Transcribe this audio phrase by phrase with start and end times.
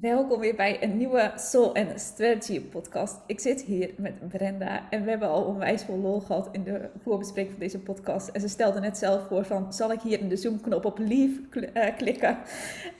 [0.00, 3.16] Welkom weer bij een nieuwe Soul and Strategy podcast.
[3.26, 6.88] Ik zit hier met Brenda en we hebben al onwijs veel lol gehad in de
[7.02, 8.28] voorbespreking van deze podcast.
[8.28, 11.40] En ze stelde net zelf voor van, zal ik hier in de Zoom-knop op leave
[11.52, 12.38] uh, klikken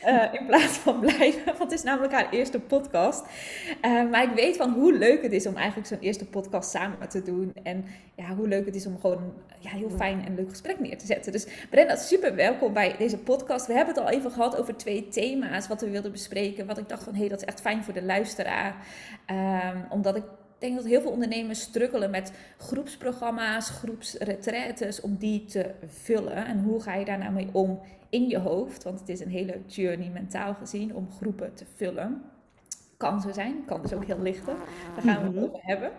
[0.06, 1.44] uh, in plaats van blijven?
[1.58, 3.24] Want het is namelijk haar eerste podcast.
[3.84, 7.08] Uh, maar ik weet van hoe leuk het is om eigenlijk zo'n eerste podcast samen
[7.08, 7.52] te doen.
[7.62, 7.84] En
[8.14, 11.06] ja, hoe leuk het is om gewoon ja, heel fijn en leuk gesprek neer te
[11.06, 11.32] zetten.
[11.32, 13.66] Dus Brenda, super welkom bij deze podcast.
[13.66, 16.66] We hebben het al even gehad over twee thema's wat we wilden bespreken.
[16.66, 18.76] Wat ik dacht van, hé, hey, dat is echt fijn voor de luisteraar.
[19.30, 20.24] Um, omdat ik
[20.58, 26.46] denk dat heel veel ondernemers struggelen met groepsprogramma's, groepsretretes, om die te vullen.
[26.46, 28.84] En hoe ga je daar nou mee om in je hoofd?
[28.84, 32.22] Want het is een hele journey mentaal gezien om groepen te vullen
[32.98, 34.56] kan zo zijn, kan dus ook heel lichten.
[34.94, 35.44] Daar gaan we het mhm.
[35.44, 35.90] over hebben.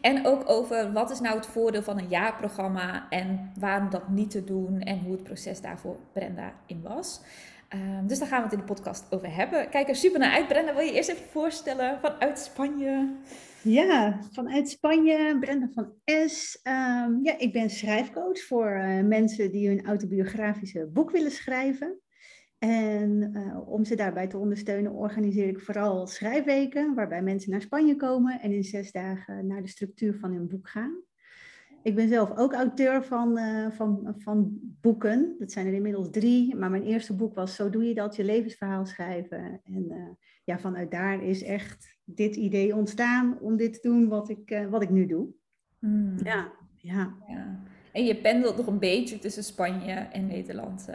[0.00, 4.30] En ook over wat is nou het voordeel van een jaarprogramma en waarom dat niet
[4.30, 7.20] te doen en hoe het proces daarvoor Brenda in was.
[7.74, 9.68] Um, dus daar gaan we het in de podcast over hebben.
[9.68, 10.48] Kijk er super naar uit.
[10.48, 13.14] Brenda, wil je eerst even voorstellen vanuit Spanje?
[13.62, 15.92] Ja, vanuit Spanje, Brenda van
[16.26, 16.60] S.
[16.62, 22.00] Um, ja, ik ben schrijfcoach voor uh, mensen die hun autobiografische boek willen schrijven.
[22.58, 27.96] En uh, om ze daarbij te ondersteunen, organiseer ik vooral schrijfweken, waarbij mensen naar Spanje
[27.96, 31.02] komen en in zes dagen naar de structuur van hun boek gaan.
[31.86, 35.34] Ik ben zelf ook auteur van, uh, van, van boeken.
[35.38, 36.56] Dat zijn er inmiddels drie.
[36.56, 39.60] Maar mijn eerste boek was Zo doe je dat, je levensverhaal schrijven.
[39.64, 40.08] En uh,
[40.44, 44.66] ja, vanuit daar is echt dit idee ontstaan om dit te doen wat ik, uh,
[44.66, 45.28] wat ik nu doe.
[45.78, 46.14] Mm.
[46.22, 47.14] Ja, ja.
[47.28, 47.62] ja.
[47.92, 50.88] En je pendelt nog een beetje tussen Spanje en Nederland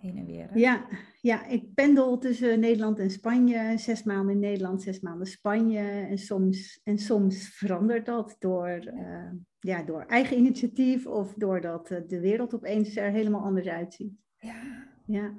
[0.00, 0.58] heen en weer.
[0.58, 0.86] Ja,
[1.20, 3.78] ja, ik pendel tussen Nederland en Spanje.
[3.78, 6.06] Zes maanden in Nederland, zes maanden Spanje.
[6.10, 11.98] En soms, en soms verandert dat door, uh, ja, door eigen initiatief of doordat uh,
[12.06, 14.12] de wereld opeens er helemaal anders uitziet.
[14.38, 14.86] Ja.
[15.06, 15.32] Ja.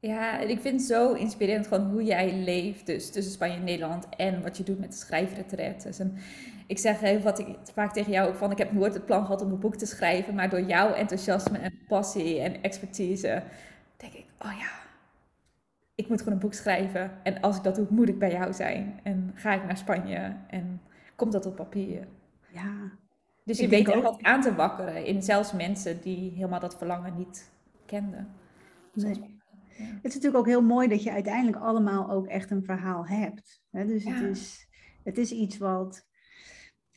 [0.00, 4.08] Ja, ik vind het zo inspirerend gewoon hoe jij leeft dus tussen Spanje en Nederland
[4.16, 5.98] en wat je doet met de schrijfretretes.
[5.98, 6.16] En
[6.66, 9.24] ik zeg even wat ik vaak tegen jou ook van, ik heb nooit het plan
[9.24, 13.42] gehad om een boek te schrijven, maar door jouw enthousiasme en passie en expertise
[13.96, 14.81] denk ik, oh ja,
[16.02, 17.10] ik moet gewoon een boek schrijven.
[17.22, 19.00] En als ik dat doe, moet ik bij jou zijn.
[19.02, 20.80] En ga ik naar Spanje en
[21.16, 22.08] komt dat op papier.
[22.52, 22.92] Ja.
[23.44, 27.16] Dus je weet ook wat aan te wakkeren in zelfs mensen die helemaal dat verlangen
[27.16, 27.50] niet
[27.86, 28.28] kenden.
[28.94, 29.40] Nee.
[29.76, 33.62] Het is natuurlijk ook heel mooi dat je uiteindelijk allemaal ook echt een verhaal hebt.
[33.70, 34.68] Dus het, is,
[35.04, 36.10] het is iets wat.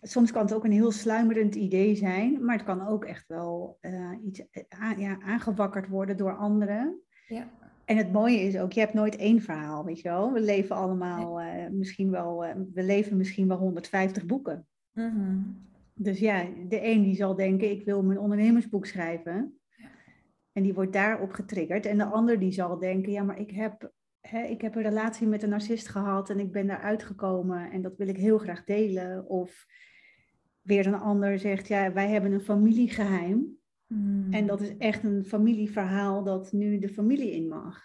[0.01, 3.77] Soms kan het ook een heel sluimerend idee zijn, maar het kan ook echt wel
[3.81, 7.01] uh, iets uh, ja, aangewakkerd worden door anderen.
[7.27, 7.49] Ja.
[7.85, 10.31] En het mooie is ook, je hebt nooit één verhaal, weet je wel.
[10.31, 12.39] We leven allemaal uh, misschien wel,
[12.73, 14.67] we leven misschien wel 150 boeken.
[14.93, 15.63] Mm -hmm.
[15.93, 19.59] Dus ja, de een die zal denken, ik wil mijn ondernemersboek schrijven.
[20.51, 21.85] En die wordt daarop getriggerd.
[21.85, 23.91] En de ander die zal denken, ja, maar ik heb,
[24.21, 27.81] hè, ik heb een relatie met een narcist gehad en ik ben daar uitgekomen en
[27.81, 29.29] dat wil ik heel graag delen.
[29.29, 29.65] Of
[30.61, 33.57] weer een ander zegt, ja, wij hebben een familiegeheim.
[33.87, 34.33] Hmm.
[34.33, 37.81] En dat is echt een familieverhaal dat nu de familie in mag.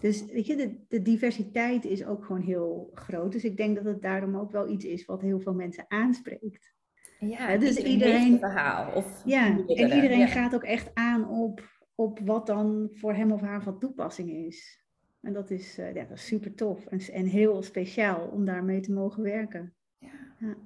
[0.00, 3.32] Dus weet je, de, de, diversiteit is ook gewoon heel groot.
[3.32, 6.72] Dus ik denk dat het daarom ook wel iets is wat heel veel mensen aanspreekt.
[7.18, 8.38] Ja, dus iedereen.
[8.38, 10.26] Verhaal, of ja, en iedereen ja.
[10.26, 14.82] gaat ook echt aan op op wat dan voor hem of haar van toepassing is.
[15.20, 18.80] En dat is, uh, ja, dat is super tof en, en heel speciaal om daarmee
[18.80, 19.74] te mogen werken.
[19.98, 20.36] Ja.
[20.38, 20.56] ja.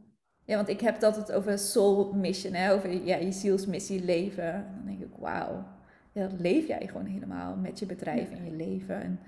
[0.49, 2.73] Ja, want ik heb het altijd over soul mission, hè?
[2.73, 4.53] over ja, je zielsmissie leven.
[4.53, 5.65] Dan denk ik, wauw,
[6.13, 9.03] ja, dat leef jij gewoon helemaal met je bedrijf en je leven.
[9.03, 9.21] En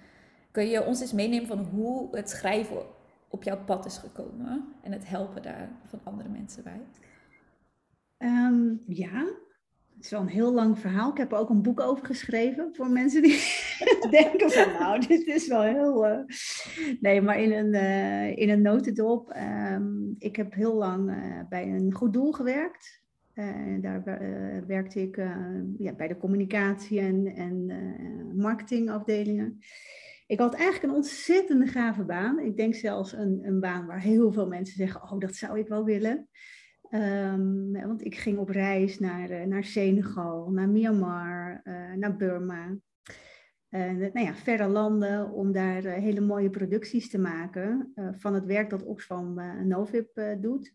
[0.50, 2.82] kun je ons eens meenemen van hoe het schrijven
[3.28, 6.80] op jouw pad is gekomen en het helpen daar van andere mensen bij?
[8.28, 9.26] Um, ja,
[10.00, 11.10] het is wel een heel lang verhaal.
[11.10, 13.40] Ik heb er ook een boek over geschreven voor mensen die
[14.10, 16.06] denken van nou, dit is wel heel...
[16.06, 16.18] Uh...
[17.00, 19.36] Nee, maar in een, uh, in een notendop.
[19.72, 23.02] Um, ik heb heel lang uh, bij een goed doel gewerkt.
[23.80, 24.02] daar
[24.66, 25.16] werkte ik
[25.78, 27.66] ja, bij de communicatie en, en
[28.36, 29.58] marketingafdelingen.
[30.26, 32.38] Ik had eigenlijk een ontzettende gave baan.
[32.38, 35.68] Ik denk zelfs een, een baan waar heel veel mensen zeggen, oh, dat zou ik
[35.68, 36.28] wel willen.
[36.90, 42.76] Um, want ik ging op reis naar, uh, naar Senegal, naar Myanmar, uh, naar Burma.
[43.70, 48.70] Uh, nou ja, verre landen om daar hele mooie producties te maken van het werk
[48.70, 50.74] dat Oxfam Novib doet.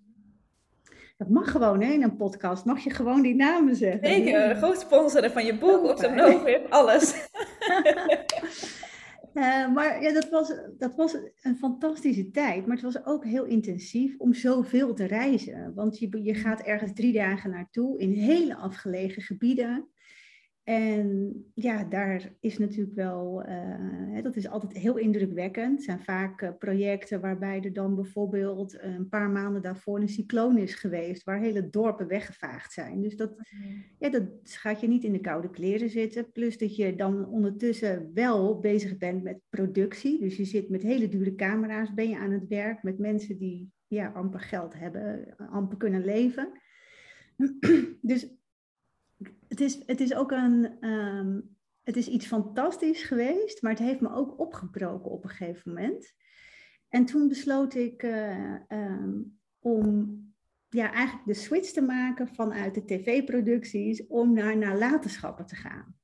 [1.17, 2.65] Dat mag gewoon hè, in een podcast.
[2.65, 4.07] Mag je gewoon die namen zeggen?
[4.07, 7.13] Zeker, groot sponsoren van je boek, Oxfam Novib, alles.
[9.35, 12.65] Uh, maar ja, dat was, dat was een fantastische tijd.
[12.65, 15.73] Maar het was ook heel intensief om zoveel te reizen.
[15.73, 19.89] Want je, je gaat ergens drie dagen naartoe in hele afgelegen gebieden.
[20.65, 25.75] En ja, daar is natuurlijk wel, uh, dat is altijd heel indrukwekkend.
[25.75, 30.57] Het zijn vaak uh, projecten waarbij er dan bijvoorbeeld een paar maanden daarvoor een cycloon
[30.57, 33.01] is geweest, waar hele dorpen weggevaagd zijn.
[33.01, 33.35] Dus dat,
[33.99, 36.31] ja, dat gaat je niet in de koude kleren zitten.
[36.31, 40.19] Plus dat je dan ondertussen wel bezig bent met productie.
[40.19, 43.71] Dus je zit met hele dure camera's, ben je aan het werk met mensen die
[43.87, 46.51] ja, amper geld hebben, amper kunnen leven.
[48.01, 48.33] dus
[49.47, 51.39] het is, het is ook een, ehm,
[51.83, 56.13] het is iets fantastisch geweest, maar het heeft me ook opgebroken op een gegeven moment.
[56.89, 60.19] En toen besloot ik uh, um, om
[60.69, 65.95] ja, eigenlijk de switch te maken vanuit de tv-producties om naar nalatenschappen te gaan.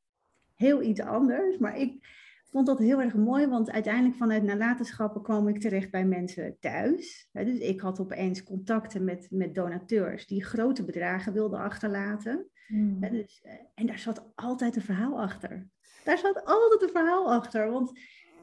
[0.55, 2.07] Heel iets anders, maar ik
[2.51, 7.29] vond dat heel erg mooi, want uiteindelijk vanuit nalatenschappen kwam ik terecht bij mensen thuis.
[7.31, 12.50] Dus ik had opeens contacten met, met donateurs die grote bedragen wilden achterlaten.
[12.67, 12.99] Mm.
[12.99, 15.67] Dus, eh, en daar zat altijd een verhaal achter.
[16.03, 17.71] Daar zat altijd een verhaal achter.
[17.71, 17.99] Want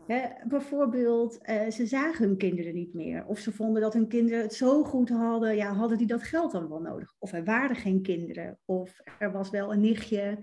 [0.07, 3.27] hè, bijvoorbeeld, uh, ze zagen hun kinderen niet meer.
[3.27, 5.57] Of ze vonden dat hun kinderen het zo goed hadden.
[5.57, 7.15] Ja, hadden die dat geld dan wel nodig?
[7.19, 8.59] Of er waren geen kinderen.
[8.65, 10.39] Of er was wel een nichtje.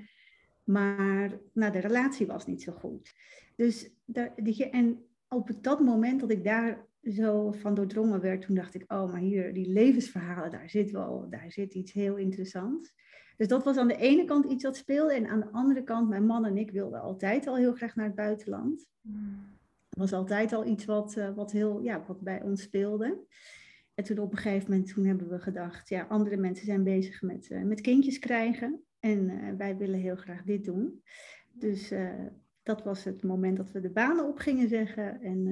[0.63, 3.13] Maar nou, de relatie was niet zo goed.
[3.55, 8.55] Dus daar, die, en op dat moment dat ik daar zo van doordrongen werd, toen
[8.55, 12.93] dacht ik, oh, maar hier, die levensverhalen, daar zit wel, daar zit iets heel interessants.
[13.37, 15.13] Dus dat was aan de ene kant iets wat speelde.
[15.13, 18.05] En aan de andere kant, mijn man en ik wilden altijd al heel graag naar
[18.05, 18.87] het buitenland.
[19.89, 23.25] Dat was altijd al iets wat, uh, wat, heel, ja, wat bij ons speelde.
[23.93, 27.21] En toen op een gegeven moment toen hebben we gedacht, ja, andere mensen zijn bezig
[27.21, 28.83] met, uh, met kindjes krijgen.
[28.99, 31.03] En uh, wij willen heel graag dit doen.
[31.51, 31.93] Dus
[32.63, 35.47] dat was het moment dat we de banen op gingen zeggen en,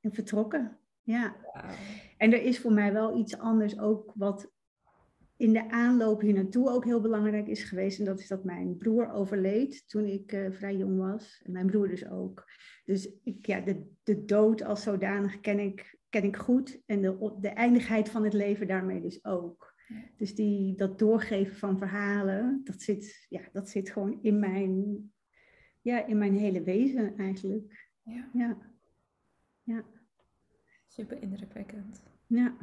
[0.00, 0.78] en vertrokken.
[1.02, 1.36] Ja.
[2.16, 4.50] En er is voor mij wel iets anders ook wat
[5.40, 7.98] in de aanloop hier naartoe ook heel belangrijk is geweest.
[7.98, 11.40] En dat is dat mijn broer overleed toen ik uh, vrij jong was.
[11.44, 12.44] En mijn broer dus ook.
[12.84, 16.82] Dus ik, ja, de, de dood als zodanig ken ik, ken ik goed.
[16.86, 19.74] En de, de eindigheid van het leven daarmee dus ook.
[20.16, 25.12] Dus die, dat doorgeven van verhalen, dat zit, ja, dat zit gewoon in mijn,
[25.80, 27.88] ja, in mijn hele wezen eigenlijk.
[28.02, 28.30] Ja.
[28.32, 28.58] ja.
[29.62, 29.84] ja.
[30.86, 32.02] Super indrukwekkend.
[32.26, 32.56] Ja.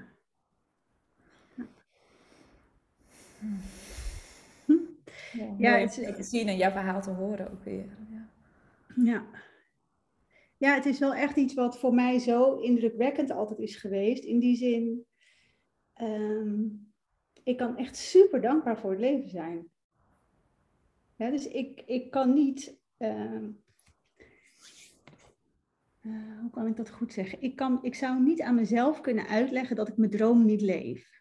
[5.33, 7.97] Ja, ja het is te zien en jouw verhaal te horen ook weer.
[8.09, 8.29] Ja.
[9.03, 9.25] ja.
[10.57, 14.23] Ja, het is wel echt iets wat voor mij zo indrukwekkend altijd is geweest.
[14.23, 15.05] In die zin,
[16.01, 16.91] um,
[17.43, 19.69] ik kan echt super dankbaar voor het leven zijn.
[21.15, 22.77] Ja, dus ik, ik kan niet.
[22.97, 23.43] Uh,
[26.01, 27.41] uh, hoe kan ik dat goed zeggen?
[27.41, 31.16] Ik, kan, ik zou niet aan mezelf kunnen uitleggen dat ik mijn droom niet leef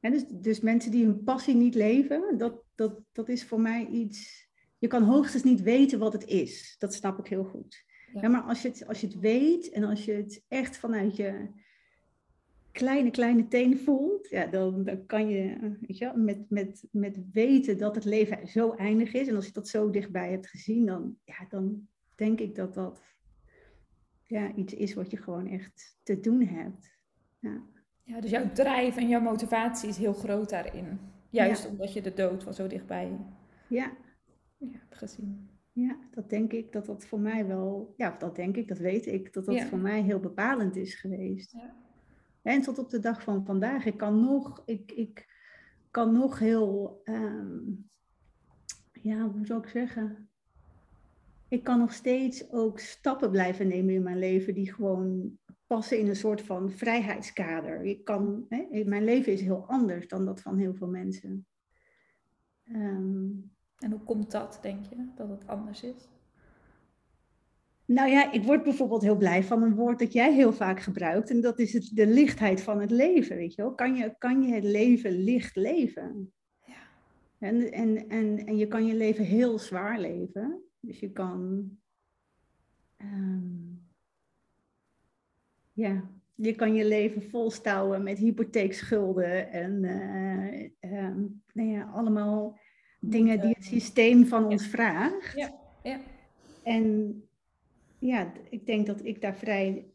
[0.00, 4.48] dus, dus mensen die hun passie niet leven, dat, dat, dat is voor mij iets.
[4.78, 6.74] Je kan hoogstens niet weten wat het is.
[6.78, 7.84] Dat snap ik heel goed.
[8.12, 8.28] Ja.
[8.28, 11.48] maar als je, het, als je het weet en als je het echt vanuit je
[12.72, 17.78] kleine, kleine teen voelt, ja, dan, dan kan je, weet je met, met, met weten
[17.78, 19.28] dat het leven zo eindig is.
[19.28, 23.02] En als je dat zo dichtbij hebt gezien, dan, ja, dan denk ik dat dat
[24.22, 26.90] ja, iets is wat je gewoon echt te doen hebt.
[27.40, 27.62] Ja.
[28.06, 30.98] Ja, dus jouw drijf en jouw motivatie is heel groot daarin.
[31.30, 33.18] Juist omdat je de dood was zo dichtbij
[33.68, 33.96] ja.
[34.58, 35.48] Ja, hebt gezien.
[35.72, 39.06] Ja, dat denk ik dat dat voor mij wel, ja, dat denk ik, dat weet
[39.06, 41.52] ik, dat dat voor mij heel bepalend is geweest.
[41.52, 41.74] Ja.
[42.42, 45.26] En tot op de dag van vandaag, ik kan nog, ik, ik
[45.90, 47.88] kan nog heel, um,
[48.92, 50.28] ja, hoe zou ik zeggen?
[51.48, 56.08] Ik kan nog steeds ook stappen blijven nemen in mijn leven die gewoon passen in
[56.08, 57.82] een soort van vrijheidskader.
[57.82, 61.46] Ik kan, hè, mijn leven is heel anders dan dat van heel veel mensen.
[62.64, 63.30] Ehm,
[63.76, 66.08] en hoe komt dat, denk je, dat het anders is?
[67.84, 71.30] Nou ja, ik word bijvoorbeeld heel blij van een woord dat jij heel vaak gebruikt.
[71.30, 73.74] En dat is het, de lichtheid van het leven, weet je wel.
[73.74, 76.32] Kan je, kan je het leven licht leven?
[76.64, 76.74] Ja.
[77.38, 80.62] En, en, en, en je kan je leven heel zwaar leven.
[80.80, 81.70] Dus je kan...
[82.98, 83.85] Um,
[85.76, 89.82] ja, je kan je leven volstouwen met hypotheekschulden en
[90.80, 91.10] uh,
[91.52, 92.58] nou ja, allemaal
[93.00, 95.36] dingen die het systeem van ons vraagt.
[95.36, 96.00] Ja, ja.
[96.62, 97.22] En
[97.98, 99.86] ja, ik denk dat ik daar vrij,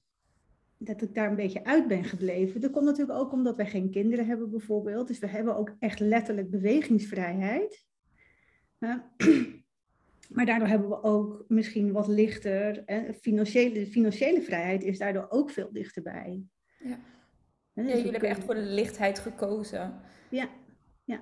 [0.77, 2.61] dat ik daar een beetje uit ben gebleven.
[2.61, 5.07] Dat komt natuurlijk ook omdat wij geen kinderen hebben bijvoorbeeld.
[5.07, 7.85] Dus we hebben ook echt letterlijk bewegingsvrijheid.
[10.31, 12.83] Maar daardoor hebben we ook misschien wat lichter.
[12.85, 16.43] En financiële, financiële vrijheid is daardoor ook veel dichterbij.
[16.79, 16.99] Ja,
[17.73, 20.01] dus ja jullie hebben echt voor de lichtheid gekozen.
[20.29, 20.49] Ja,
[21.03, 21.21] ja.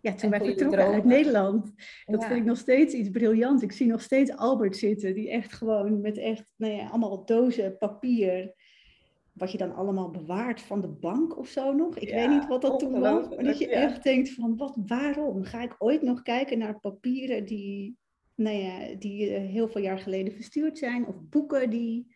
[0.00, 1.72] Ja, toen wij vertrokken uit Nederland.
[2.04, 3.62] Dat vind ik nog steeds iets briljants.
[3.62, 7.78] Ik zie nog steeds Albert zitten, die echt gewoon met echt, nou ja, allemaal dozen
[7.78, 8.54] papier.
[9.38, 11.98] Wat je dan allemaal bewaart van de bank of zo nog.
[11.98, 13.28] Ik weet niet wat dat toen was.
[13.28, 15.44] Maar dat je echt denkt van, wat, waarom?
[15.44, 17.96] Ga ik ooit nog kijken naar papieren die,
[18.34, 21.06] nou ja, die eh, heel veel jaar geleden verstuurd zijn?
[21.06, 22.14] Of boeken die,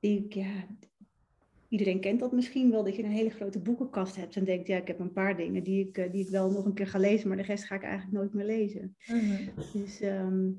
[0.00, 0.66] die ja,
[1.68, 4.76] iedereen kent dat misschien wel, dat je een hele grote boekenkast hebt en denkt, ja,
[4.76, 6.98] ik heb een paar dingen die ik, eh, die ik wel nog een keer ga
[6.98, 8.96] lezen, maar de rest ga ik eigenlijk nooit meer lezen.
[9.06, 9.48] Mhm.
[9.72, 10.50] Dus, ehm,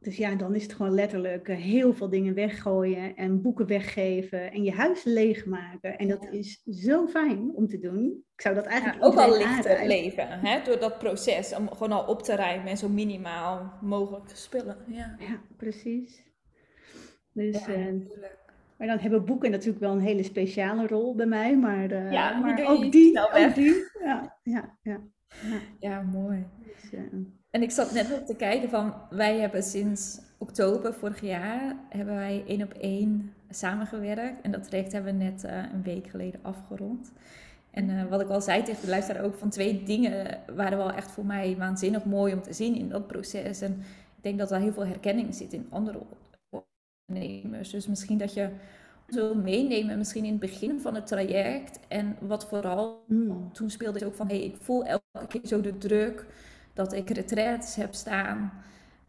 [0.00, 4.52] dus ja, dan is het gewoon letterlijk eh, heel veel dingen weggooien en boeken weggeven
[4.52, 5.98] en je huis leegmaken.
[5.98, 8.24] En dat is zo fijn om te doen.
[8.34, 10.62] Ik zou dat eigenlijk ook al lichter leven, hè?
[10.64, 14.76] door dat proces, om gewoon al op te ruimen en zo minimaal mogelijk te spullen.
[14.86, 16.22] Ja, ja precies.
[17.32, 17.94] Dus, ja, uh,
[18.76, 21.56] maar dan hebben boeken natuurlijk wel een hele speciale rol bij mij.
[21.56, 23.74] Maar, uh, ja, maar ook, die, ook die.
[24.04, 25.00] Ja, ja, ja.
[25.42, 26.46] Ja, ja mooi.
[27.50, 32.14] En ik zat net op te kijken van, wij hebben sinds oktober vorig jaar, hebben
[32.14, 34.40] wij één op één samengewerkt.
[34.42, 37.12] En dat traject hebben we net uh, een week geleden afgerond.
[37.70, 41.10] En wat ik al zei tegen de luisteraar ook, van twee dingen waren wel echt
[41.10, 43.60] voor mij waanzinnig mooi om te zien in dat proces.
[43.60, 43.72] En
[44.16, 46.00] ik denk dat er heel veel herkenning zit in andere
[47.08, 47.70] ondernemers.
[47.70, 48.48] Dus misschien dat je
[49.08, 51.80] zo meenemen, misschien in het begin van het traject.
[51.88, 53.52] En wat vooral hmm.
[53.52, 56.26] toen speelde is ook van, hey, ik voel elke keer zo de druk
[56.72, 58.52] dat ik retraites heb staan,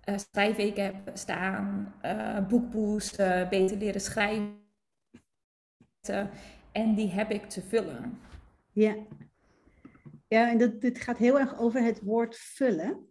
[0.10, 3.18] uh, schrijfweken heb staan, uh, boekboost,
[3.50, 4.60] beter leren schrijven.
[6.72, 8.20] En die heb ik te vullen.
[8.72, 8.96] Ja,
[10.28, 13.08] ja en dat, dit gaat heel erg over het woord vullen.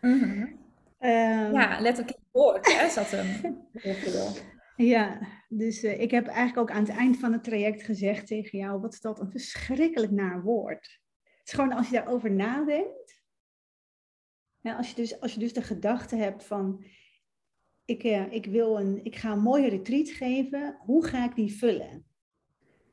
[0.00, 0.58] Mm
[1.00, 3.58] Um, ja, letterlijk in het woord hè, zat hem.
[4.76, 8.58] Ja, dus uh, ik heb eigenlijk ook aan het eind van het traject gezegd tegen
[8.58, 11.00] jou, wat is dat een verschrikkelijk naar woord.
[11.48, 13.22] Is gewoon als je daarover nadenkt,
[14.60, 16.84] ja, als, je dus, als je dus de gedachte hebt van,
[17.84, 21.52] ik, uh, ik, wil een, ik ga een mooie retreat geven, hoe ga ik die
[21.52, 22.04] vullen?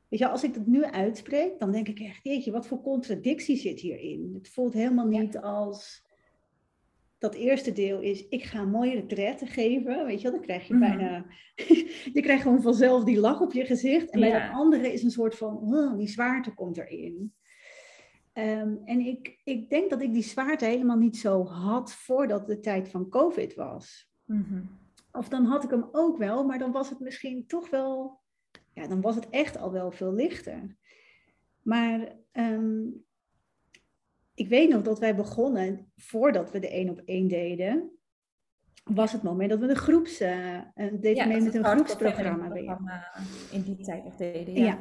[0.08, 3.56] Weet je, als ik dat nu uitspreek, dan denk ik echt, jeetje, wat voor contradictie
[3.56, 4.30] zit hierin?
[4.34, 6.04] Het voelt helemaal niet als
[7.18, 10.06] dat eerste deel is, ik ga een mooie retraite geven.
[10.06, 10.88] Weet je wel, dan krijg je mhm.
[10.88, 11.26] bijna,
[12.16, 14.10] je krijgt gewoon vanzelf die lach op je gezicht.
[14.10, 17.34] En bij dat andere is een soort van, oh, die zwaarte komt erin.
[18.38, 22.60] Um, en ik, ik denk dat ik die zwaarte helemaal niet zo had voordat de
[22.60, 24.10] tijd van COVID was.
[24.24, 24.62] Mhm.
[25.12, 28.20] Of dan had ik hem ook wel, maar dan was het misschien toch wel,
[28.72, 30.76] ja, dan was het echt al wel veel lichter.
[31.62, 33.04] Maar um,
[34.34, 37.90] ik weet nog dat wij begonnen, voordat we de één op één deden,
[38.84, 42.54] was het moment dat we de groeps, uh, deden ja, mee met een groepsprogramma.
[43.50, 44.64] in die tijd nog deden, ja.
[44.64, 44.78] ja.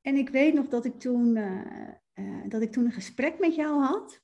[0.00, 3.54] En ik weet nog dat ik toen, uh, uh, dat ik toen een gesprek met
[3.54, 4.22] jou had.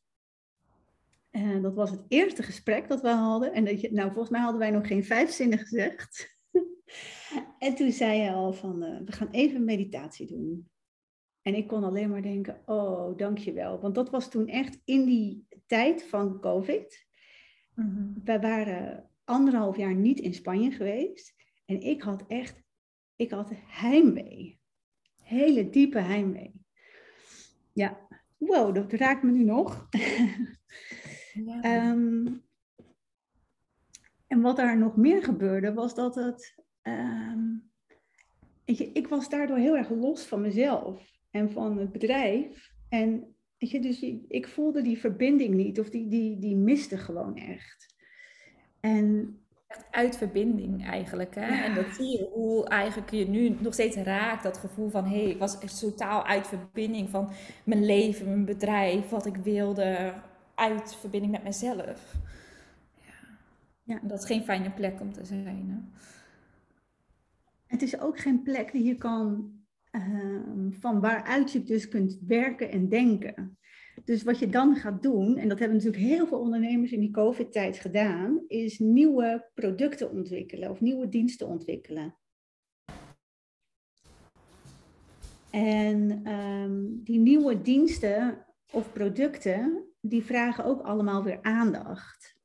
[1.30, 3.52] En dat was het eerste gesprek dat we hadden.
[3.52, 6.38] En dat je, nou, volgens mij hadden wij nog geen vijf zinnen gezegd.
[7.58, 10.70] en toen zei je al van, we gaan even meditatie doen.
[11.42, 13.80] En ik kon alleen maar denken, oh, dankjewel.
[13.80, 17.06] Want dat was toen echt in die tijd van COVID.
[17.74, 21.34] Mm Wij waren anderhalf jaar niet in Spanje geweest.
[21.64, 22.62] En ik had echt,
[23.16, 24.60] ik had heimwee.
[25.26, 26.54] Hele diepe heimwee.
[27.72, 29.88] Ja, wow, dat raakt me nu nog.
[31.44, 31.62] Ja.
[31.62, 32.26] Ehm,
[34.26, 36.64] en wat daar nog meer gebeurde, was dat het...
[36.82, 37.70] Um,
[38.64, 42.72] weet je, ik was daardoor heel erg los van mezelf en van het bedrijf.
[42.88, 47.36] En weet je, dus ik voelde die verbinding niet, of die, die, die miste gewoon
[47.36, 47.94] echt.
[48.80, 51.34] En echt uit verbinding eigenlijk.
[51.34, 51.64] Hè?
[51.64, 54.42] En dat zie je hoe eigenlijk je nu nog steeds raakt.
[54.42, 57.30] Dat gevoel van, hé, hey, ik was totaal uit verbinding van
[57.64, 60.14] mijn leven, mijn bedrijf, wat ik wilde.
[60.54, 62.14] Uit verbinding met mezelf.
[62.94, 63.28] Ja.
[63.82, 64.00] ja.
[64.02, 65.68] dat is geen fijne plek om te zijn.
[65.70, 66.00] Hè?
[67.66, 69.54] Het is ook geen plek die je kan
[69.96, 73.55] Ehm, van waaruit je dus kunt werken en denken.
[74.06, 77.10] Dus wat je dan gaat doen, en dat hebben natuurlijk heel veel ondernemers in die
[77.10, 82.16] COVID-tijd gedaan, is nieuwe producten ontwikkelen of nieuwe diensten ontwikkelen.
[85.50, 92.36] En ehm, die nieuwe diensten of producten, die vragen ook allemaal weer aandacht.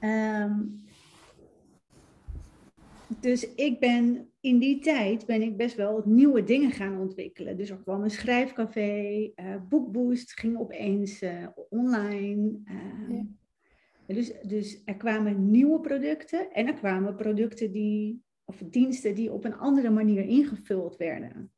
[0.00, 0.84] Um,
[3.20, 7.56] dus ik ben in die tijd ben ik best wel nieuwe dingen gaan ontwikkelen.
[7.56, 12.58] Dus er kwam een schrijfcafé, uh, Boekboost ging opeens uh, online.
[12.64, 13.20] Uh,
[14.06, 19.44] dus, dus er kwamen nieuwe producten en er kwamen producten die, of diensten die op
[19.44, 21.52] een andere manier ingevuld werden.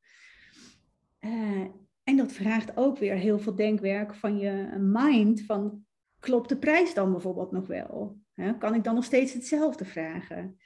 [2.04, 5.42] en dat vraagt ook weer heel veel denkwerk van je mind.
[5.42, 5.84] Van,
[6.18, 8.16] klopt de prijs dan bijvoorbeeld nog wel?
[8.58, 10.56] kan ik dan nog steeds hetzelfde vragen?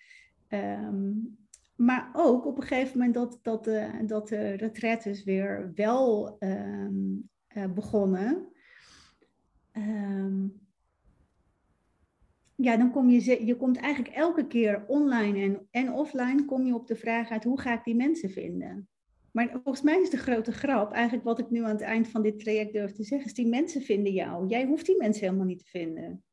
[0.52, 1.12] Ehm,
[1.76, 6.94] maar ook op een gegeven moment dat, dat, de, dat de retretes weer wel ehm,
[7.46, 8.48] eh, begonnen.
[9.72, 10.46] Ehm,
[12.54, 16.74] ja, dan kom je, je komt eigenlijk elke keer online en, en offline kom je
[16.74, 18.88] op de vraag uit hoe ga ik die mensen vinden?
[19.30, 22.22] Maar volgens mij is de grote grap, eigenlijk wat ik nu aan het eind van
[22.22, 24.46] dit traject durf te zeggen, is die mensen vinden jou.
[24.46, 26.24] Jij hoeft die mensen helemaal niet te vinden.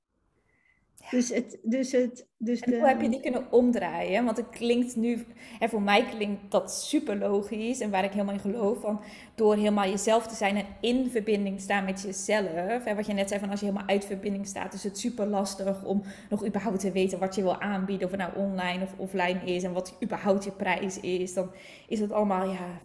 [1.11, 4.25] Dus het, dus het, dus en hoe heb je die kunnen omdraaien?
[4.25, 5.25] Want het klinkt nu,
[5.59, 9.01] en voor mij klinkt dat super logisch en waar ik helemaal in geloof, van
[9.35, 12.85] door helemaal jezelf te zijn en in verbinding staan met jezelf.
[12.85, 15.25] En wat je net zei, van als je helemaal uit verbinding staat, is het super
[15.25, 18.93] lastig om nog überhaupt te weten wat je wil aanbieden, of het nou online of
[18.97, 21.33] offline is en wat überhaupt je prijs is.
[21.33, 21.51] Dan
[21.87, 22.81] is het allemaal, ja,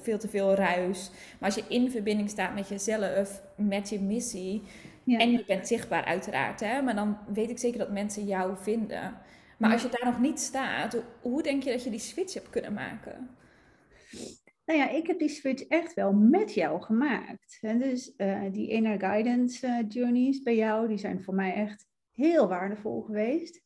[0.00, 1.10] veel te veel ruis.
[1.40, 4.62] Maar als je in verbinding staat met jezelf, met je missie,
[5.06, 6.82] en je bent zichtbaar uiteraard, hè?
[6.82, 9.16] maar dan weet ik zeker dat mensen jou vinden.
[9.58, 12.50] Maar als je daar nog niet staat, hoe denk je dat je die switch hebt
[12.50, 13.30] kunnen maken?
[14.64, 17.58] Nou ja, ik heb die switch echt wel met jou gemaakt.
[17.60, 21.86] En dus uh, die inner guidance uh, journeys bij jou, die zijn voor mij echt
[22.12, 23.62] heel waardevol geweest.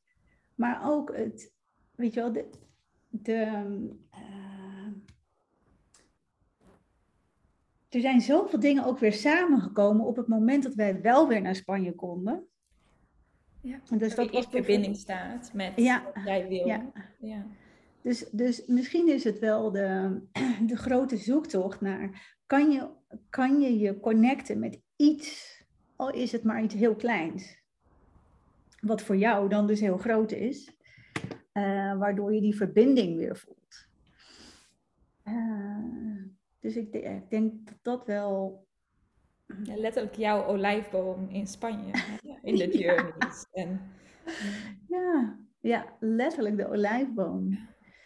[0.55, 1.53] Maar ook het,
[1.95, 2.51] weet je wel, de,
[3.09, 3.47] de
[4.15, 4.28] uh,
[7.89, 11.55] er zijn zoveel dingen ook weer samengekomen op het moment dat wij wel weer naar
[11.55, 12.47] Spanje konden.
[13.61, 16.67] Ja, dus dat in verbinding staat met ja, wat jij wil.
[16.67, 16.93] Ja.
[17.19, 17.47] ja.
[18.03, 20.21] Dus, dus misschien is het wel de,
[20.67, 22.89] de grote zoektocht naar, kan je,
[23.31, 25.57] kan je je connecten met iets,
[25.97, 27.63] al is het maar iets heel kleins,
[28.81, 30.77] wat voor jou dan dus heel groot is,
[31.53, 33.87] uh, waardoor je die verbinding weer voelt.
[35.25, 36.18] Uh,
[36.61, 38.67] dus ik, ik denk dat dat wel.
[39.63, 41.93] Ja, letterlijk jouw olijfboom in Spanje,
[42.43, 43.47] in de journeys.
[43.53, 43.63] Ja.
[43.63, 43.81] En,
[44.89, 47.59] ja, ja, letterlijk de olijfboom.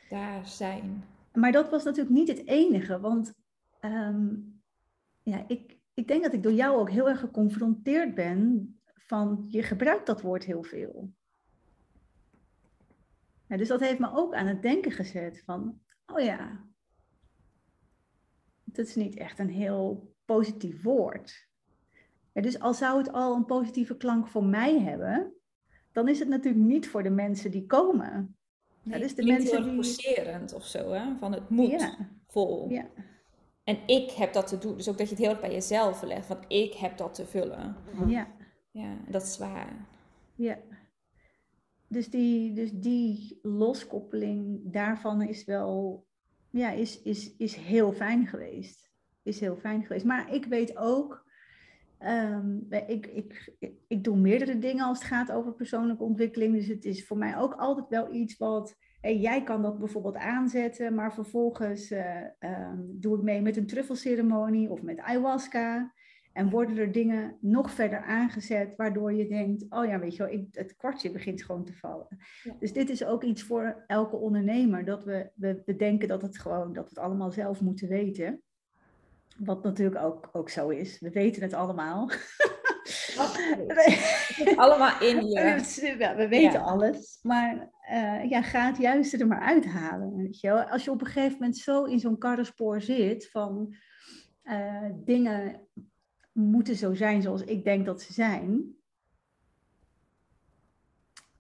[0.09, 1.05] daar zijn.
[1.33, 3.35] Maar dat was natuurlijk niet het enige, want
[3.81, 4.29] ehm,
[5.23, 9.63] ja, ik, ik denk dat ik door jou ook heel erg geconfronteerd ben van je
[9.63, 11.13] gebruikt dat woord heel veel.
[13.47, 16.65] Ja, dus dat heeft me ook aan het denken gezet van, oh ja,
[18.73, 21.49] dat is niet echt een heel positief woord.
[22.33, 25.33] dus al zou het al een positieve klank voor mij hebben,
[25.93, 28.37] dan is het natuurlijk niet voor de mensen die komen.
[28.83, 30.55] Nee, ja, dus de mensen heel die...
[30.55, 31.17] of zo, hè?
[31.19, 32.71] van het moet vol.
[32.71, 32.87] Ja.
[33.65, 34.77] En ik heb dat te doen.
[34.77, 37.27] Dus ook dat je het heel erg bij jezelf legt, van ik heb dat te
[37.27, 37.77] vullen.
[38.07, 38.29] Ja.
[38.71, 39.87] Ja, dat is waar.
[40.35, 40.59] Ja.
[41.89, 46.05] Dus die, dus die loskoppeling daarvan is wel
[46.53, 48.91] ja, is, is, is heel fijn geweest.
[49.23, 50.05] Is heel fijn geweest.
[50.05, 51.25] Maar ik weet ook,
[52.01, 53.53] um, ik, ik,
[53.89, 56.55] ik doe meerdere dingen als het gaat over persoonlijke ontwikkeling.
[56.55, 58.77] Dus het is voor mij ook altijd wel iets wat.
[59.01, 64.71] Jij kan dat bijvoorbeeld aanzetten, maar vervolgens uh, um, doe ik mee met een truffelceremonie
[64.71, 65.93] of met ayahuasca.
[66.33, 70.33] En worden er dingen nog verder aangezet, waardoor je denkt, oh ja, weet je wel,
[70.33, 72.07] ik, het kwartje begint gewoon te vallen.
[72.59, 76.39] Dus dit is ook iets voor elke ondernemer, dat we, we, we denken dat, het
[76.39, 78.43] gewoon, dat we het allemaal zelf moeten weten.
[79.39, 81.01] Wat natuurlijk ook, ook zo is.
[81.01, 82.11] We weten het allemaal.
[83.15, 85.95] Het allemaal in je.
[85.99, 87.19] Ja, we weten alles.
[87.23, 90.17] Maar uh, ja, ga het juiste er maar uithalen.
[90.17, 90.63] Weet je wel?
[90.63, 93.77] Als je op een gegeven moment zo in zo'n karrenspoor zit van
[94.45, 95.69] uh, dingen
[96.33, 98.77] moeten zo zijn zoals ik denk dat ze zijn.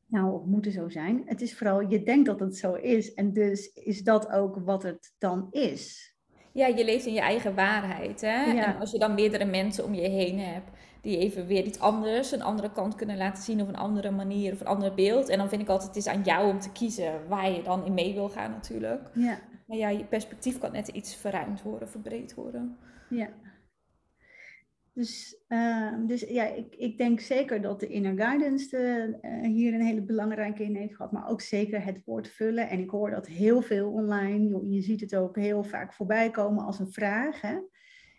[0.07, 1.22] Nou, moeten zo zijn.
[1.26, 3.14] Het is vooral, je denkt dat het zo is.
[3.14, 6.14] En dus is dat ook wat het dan is.
[6.52, 8.20] Ja, je leeft in je eigen waarheid.
[8.20, 8.59] Hè?
[8.59, 10.70] En als je dan meerdere mensen om je heen hebt
[11.02, 14.52] die even weer iets anders, een andere kant kunnen laten zien of een andere manier
[14.52, 15.28] of een ander beeld.
[15.28, 17.85] En dan vind ik altijd, het is aan jou om te kiezen waar je dan
[17.85, 19.11] in mee wil gaan natuurlijk.
[19.14, 19.38] Ja.
[19.66, 22.76] Maar ja, je perspectief kan net iets verruimd worden, verbreed worden.
[23.09, 23.28] Ja.
[24.94, 28.76] Dus, uh, dus ja, ik, ik denk zeker dat de inner guidance
[29.22, 32.68] uh, hier een hele belangrijke in heeft gehad, maar ook zeker het woord vullen.
[32.68, 34.70] En ik hoor dat heel veel online.
[34.70, 37.40] Je, ziet het ook heel vaak voorbij komen als een vraag.
[37.40, 37.59] Hè?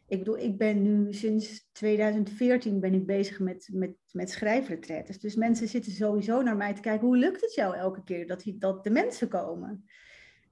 [0.07, 5.19] Ik bedoel, ik ben nu sinds 2014 ben ik bezig met, met, met schrijfretretes.
[5.19, 8.41] Dus mensen zitten sowieso naar mij te kijken, hoe lukt het jou elke keer dat,
[8.41, 9.85] die, dat de mensen komen?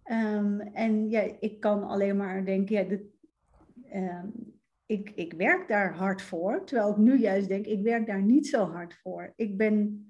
[0.06, 3.10] Um, en ja, ik kan alleen maar denken, ja, de,
[3.94, 4.51] um,
[4.92, 6.64] ik, ik werk daar hard voor.
[6.66, 9.34] Terwijl ik nu juist denk, ik werk daar niet zo hard voor.
[9.36, 10.06] Ik ben,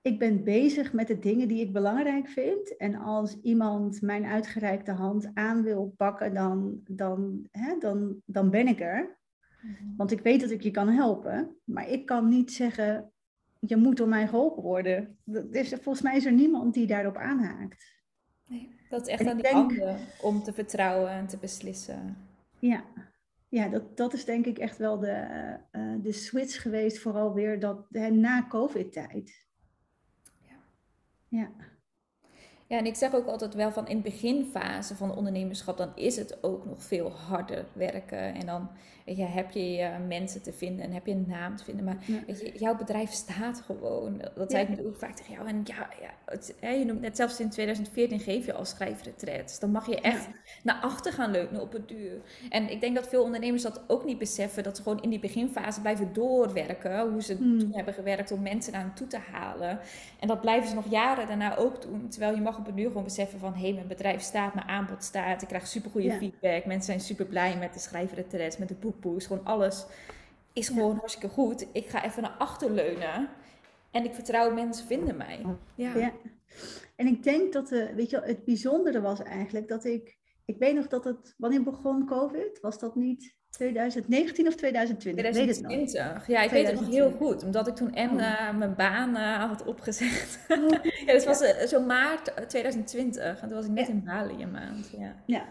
[0.00, 2.76] ik ben bezig met de dingen die ik belangrijk vind.
[2.76, 8.66] En als iemand mijn uitgereikte hand aan wil pakken, dan, dan, hè, dan, dan ben
[8.66, 9.18] ik er.
[9.62, 9.96] Mhm.
[9.96, 11.56] Want ik weet dat ik je kan helpen.
[11.64, 13.12] Maar ik kan niet zeggen,
[13.58, 15.18] je moet door mij geholpen worden.
[15.24, 18.00] Dus volgens mij is er niemand die daarop aanhaakt.
[18.46, 19.72] Nee, dat is echt aan die denk,
[20.22, 22.16] om te vertrouwen en te beslissen.
[22.58, 22.84] Ja,
[23.52, 25.26] ja dat, dat is denk ik echt wel de,
[25.72, 29.46] uh, de switch geweest, vooral weer dat, na COVID-tijd.
[30.40, 30.56] Ja.
[31.28, 31.50] ja.
[32.66, 36.16] Ja, en ik zeg ook altijd wel van in de beginfase van ondernemerschap, dan is
[36.16, 38.34] het ook nog veel harder werken.
[38.34, 38.70] En dan
[39.04, 41.84] weet je, heb je je mensen te vinden en heb je een naam te vinden.
[41.84, 44.22] Maar weet je, jouw bedrijf staat gewoon.
[44.34, 45.48] Dat zei ik ook vaak tegen jou.
[45.48, 49.58] En ja, ja het, hè, je noemt net zelfs in 2014 geef je al schrijfretreats.
[49.58, 50.28] Dan mag je echt
[50.62, 52.20] naar achter gaan leunen op het duur.
[52.48, 54.62] En ik denk dat veel ondernemers dat ook niet beseffen.
[54.62, 57.10] Dat ze gewoon in die beginfase blijven doorwerken.
[57.10, 57.58] Hoe ze hmm.
[57.58, 59.78] toen hebben gewerkt om mensen naar hen toe te halen.
[60.20, 62.08] En dat blijven ze nog jaren daarna ook doen.
[62.08, 63.54] Terwijl je mag op een duur gewoon beseffen van...
[63.54, 65.42] hé, hey, mijn bedrijf staat, mijn aanbod staat.
[65.42, 66.16] Ik krijg supergoeie ja.
[66.16, 66.64] feedback.
[66.64, 69.86] Mensen zijn super blij met de schrijfretreats, met de boek is Gewoon alles
[70.52, 71.66] is gewoon hartstikke goed.
[71.72, 73.28] Ik ga even naar achter leunen.
[73.90, 75.46] En ik vertrouw mensen vinden mij.
[75.74, 75.96] Ja.
[75.96, 76.12] ja.
[76.96, 80.20] En ik denk dat de, weet je, het bijzondere was eigenlijk dat ik.
[80.44, 81.34] Ik weet nog dat het.
[81.36, 82.60] Wanneer begon COVID?
[82.60, 85.22] Was dat niet 2019 of 2020?
[85.22, 86.26] 2020.
[86.26, 87.44] ja, ik weet het nog heel goed.
[87.44, 88.16] Omdat ik toen en oh.
[88.16, 90.38] uh, mijn baan uh, had opgezegd.
[90.48, 90.68] Oh.
[91.06, 93.40] ja, dus was uh, zo maart 2020.
[93.40, 94.90] En toen was ik net in Bali een maand.
[94.98, 95.22] Ja.
[95.26, 95.48] ja,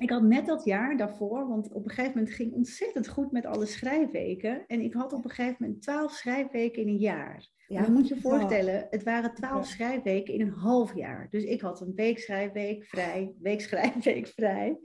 [0.00, 3.46] ik had net dat jaar daarvoor, want op een gegeven moment ging ontzettend goed met
[3.46, 4.66] alle schrijfweken.
[4.66, 7.48] En ik had op een gegeven moment twaalf schrijfweken in een jaar.
[7.66, 7.82] Ja.
[7.82, 11.26] Dan moet je je voorstellen, het waren twaalf schrijfweken in een half jaar.
[11.30, 14.78] Dus ik had een week schrijfweek vrij, week schrijfweek vrij,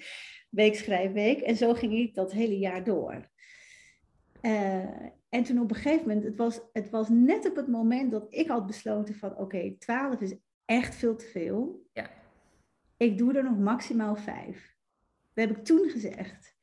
[0.49, 1.41] week schrijfweek.
[1.41, 3.29] En zo ging ik dat hele jaar door.
[4.41, 4.83] Uh,
[5.29, 8.27] en toen op een gegeven moment, het was, het was net op het moment dat
[8.29, 11.85] ik had besloten van oké, twaalf is echt veel te veel.
[11.93, 12.09] Ja.
[12.97, 14.74] Ik doe er nog maximaal vijf.
[15.35, 16.55] Dat heb ik toen gezegd.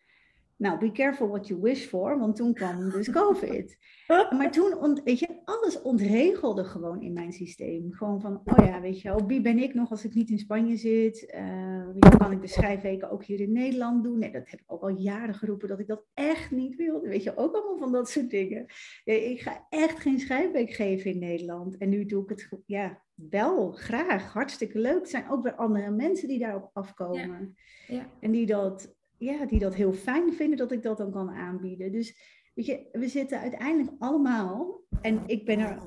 [0.63, 3.79] Nou, be careful what you wish for, want toen kwam dus COVID.
[4.07, 7.93] Maar toen, weet je, alles ontregelde gewoon in mijn systeem.
[7.93, 10.77] Gewoon van, oh ja, weet je wie ben ik nog als ik niet in Spanje
[10.77, 11.35] zit?
[11.35, 14.19] Uh, kan ik de schrijfweken ook hier in Nederland doen?
[14.19, 17.09] Nee, dat heb ik ook al jaren geroepen, dat ik dat echt niet wilde.
[17.09, 18.67] Weet je, ook allemaal van dat soort dingen.
[19.05, 21.77] Ik ga echt geen schrijfweek geven in Nederland.
[21.77, 24.33] En nu doe ik het, ja, wel, graag.
[24.33, 25.07] Hartstikke leuk.
[25.07, 27.57] Zijn ook weer andere mensen die daarop afkomen.
[27.87, 27.95] Ja.
[27.95, 28.09] ja.
[28.21, 31.93] En die dat, ja, die dat heel fijn vinden dat ik dat dan kan aanbieden.
[31.93, 32.17] Dus
[32.55, 34.81] weet je, we zitten uiteindelijk allemaal.
[35.01, 35.79] En ik ben er.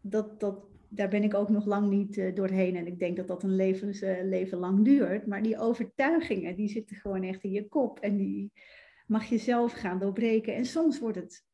[0.00, 2.76] Dat, dat, daar ben ik ook nog lang niet uh, doorheen.
[2.76, 5.26] En ik denk dat dat een levens, uh, leven lang duurt.
[5.26, 7.98] Maar die overtuigingen, die zitten gewoon echt in je kop.
[7.98, 8.52] En die
[9.06, 10.54] mag je zelf gaan doorbreken.
[10.54, 11.44] En soms wordt het,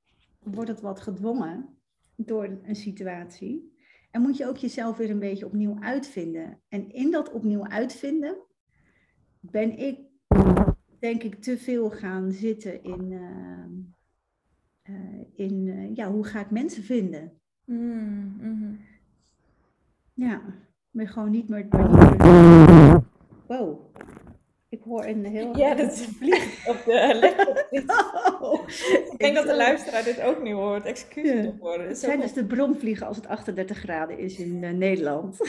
[0.42, 1.79] wordt het wat gedwongen
[2.16, 3.71] door een situatie.
[4.12, 6.61] En moet je ook jezelf weer een beetje opnieuw uitvinden.
[6.68, 8.37] En in dat opnieuw uitvinden
[9.40, 9.98] ben ik,
[10.98, 16.51] denk ik, te veel gaan zitten in, uh, uh, in uh, ja, hoe ga ik
[16.51, 17.40] mensen vinden?
[17.64, 18.81] Mm, mm-hmm.
[20.14, 20.42] Ja,
[20.90, 21.68] ben gewoon niet meer.
[23.46, 23.91] Wow.
[24.72, 25.56] Ik hoor een heel...
[25.56, 27.66] Ja, dat vliegt op de laptop.
[28.40, 28.68] Oh,
[29.12, 30.85] ik denk dat de luisteraar dit ook niet hoort.
[30.85, 31.80] Excuses ervoor.
[31.80, 35.38] Het zijn dus de bromvliegen als het 38 graden is in uh, Nederland.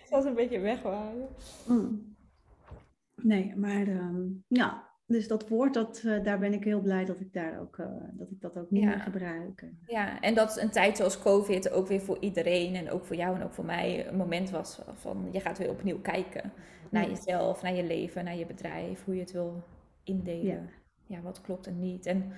[0.00, 1.28] Het was een beetje wegwaaien.
[1.66, 2.16] Mm.
[3.14, 7.20] Nee, maar um, ja, dus dat woord, dat, uh, daar ben ik heel blij dat
[7.20, 9.64] ik, daar ook, uh, dat, ik dat ook niet meer gebruik.
[9.86, 13.36] Ja, en dat een tijd zoals COVID ook weer voor iedereen en ook voor jou
[13.36, 16.52] en ook voor mij een moment was van je gaat weer opnieuw kijken
[16.90, 19.62] naar jezelf, naar je leven, naar je bedrijf, hoe je het wil
[20.04, 20.70] indelen.
[21.06, 22.06] Ja, wat klopt en niet.
[22.06, 22.32] En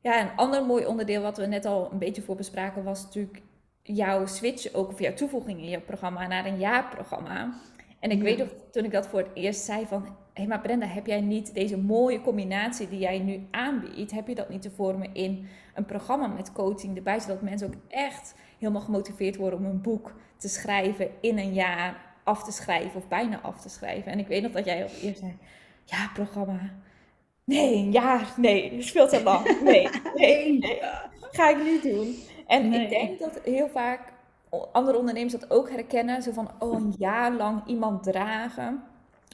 [0.00, 3.42] ja, een ander mooi onderdeel wat we net al een beetje voor bespraken was natuurlijk
[3.82, 7.60] jouw switch ook of jouw toevoeging in je programma naar een jaarprogramma.
[8.00, 10.22] En ik weet nog, toen ik dat voor het eerst zei van...
[10.34, 14.10] Hé, hey, maar Brenda, heb jij niet deze mooie combinatie die jij nu aanbiedt...
[14.10, 17.20] heb je dat niet te vormen in een programma met coaching erbij...
[17.20, 21.10] zodat mensen ook echt helemaal gemotiveerd worden om een boek te schrijven...
[21.20, 24.12] in een jaar af te schrijven of bijna af te schrijven.
[24.12, 25.36] En ik weet nog dat jij op het eerst zei...
[25.84, 26.72] Ja, programma...
[27.44, 29.60] Nee, een jaar, nee, speelt te lang.
[29.60, 30.80] Nee, nee, nee,
[31.30, 32.16] ga ik niet doen.
[32.46, 34.12] En ik denk dat heel vaak
[34.72, 36.22] andere ondernemers dat ook herkennen.
[36.22, 38.82] Zo van, oh, een jaar lang iemand dragen.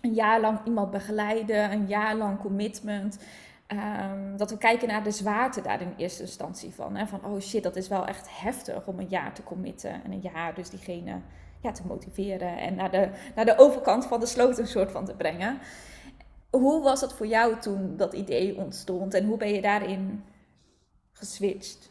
[0.01, 1.73] Een jaar lang iemand begeleiden.
[1.73, 3.19] Een jaar lang commitment.
[3.67, 6.97] Ehm, dat we kijken naar de zwaarte daar in eerste instantie van.
[6.97, 7.07] Hè?
[7.07, 10.05] Van, oh shit, dat is wel echt heftig om een jaar te committen.
[10.05, 11.21] En een jaar dus diegene
[11.61, 12.59] ja, te motiveren.
[12.59, 15.59] En naar de, naar de overkant van de sloot een soort van te brengen.
[16.51, 19.15] Hoe was het voor jou toen dat idee ontstond?
[19.15, 20.25] En hoe ben je daarin
[21.13, 21.91] geswitcht?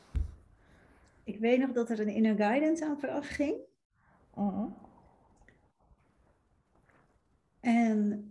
[1.29, 3.55] ik weet nog dat er een inner guidance aan vooraf ging.
[4.35, 4.65] Mhm.
[7.59, 8.23] En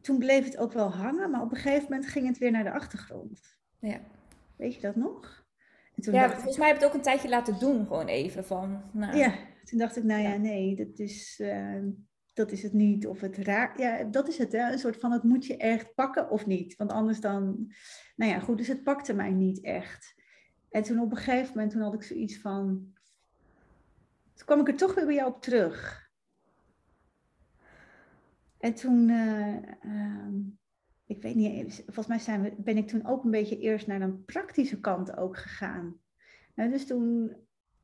[0.00, 2.64] toen bleef het ook wel hangen, maar op een gegeven moment ging het weer naar
[2.64, 3.58] de achtergrond.
[3.78, 4.00] Ja.
[4.56, 5.44] Weet je dat nog?
[5.96, 7.86] En toen Ja, dacht ik- volgens mij heb je het ook een tijdje laten doen,
[7.86, 8.82] gewoon even van.
[8.92, 10.36] Nou, Ja, toen dacht ik, nou ja, Ja.
[10.36, 11.82] nee, dat is, eh,
[12.32, 13.06] dat is het niet.
[13.06, 13.80] Of het raar.
[13.80, 14.72] Ja, dat is het, hè?
[14.72, 16.76] een soort van het moet je echt pakken of niet.
[16.76, 17.72] Want anders dan,
[18.16, 20.14] nou ja, goed, dus het pakte mij niet echt.
[20.70, 22.92] En toen op een gegeven moment, toen had ik zoiets van,
[24.34, 26.02] toen kwam ik er toch weer bij jou op terug.
[28.64, 30.34] En toen, eh, ehm,
[31.06, 34.00] ik weet niet, volgens mij zijn we, ben ik toen ook een beetje eerst naar
[34.00, 35.96] een praktische kant ook gegaan.
[36.54, 37.36] Nou, dus toen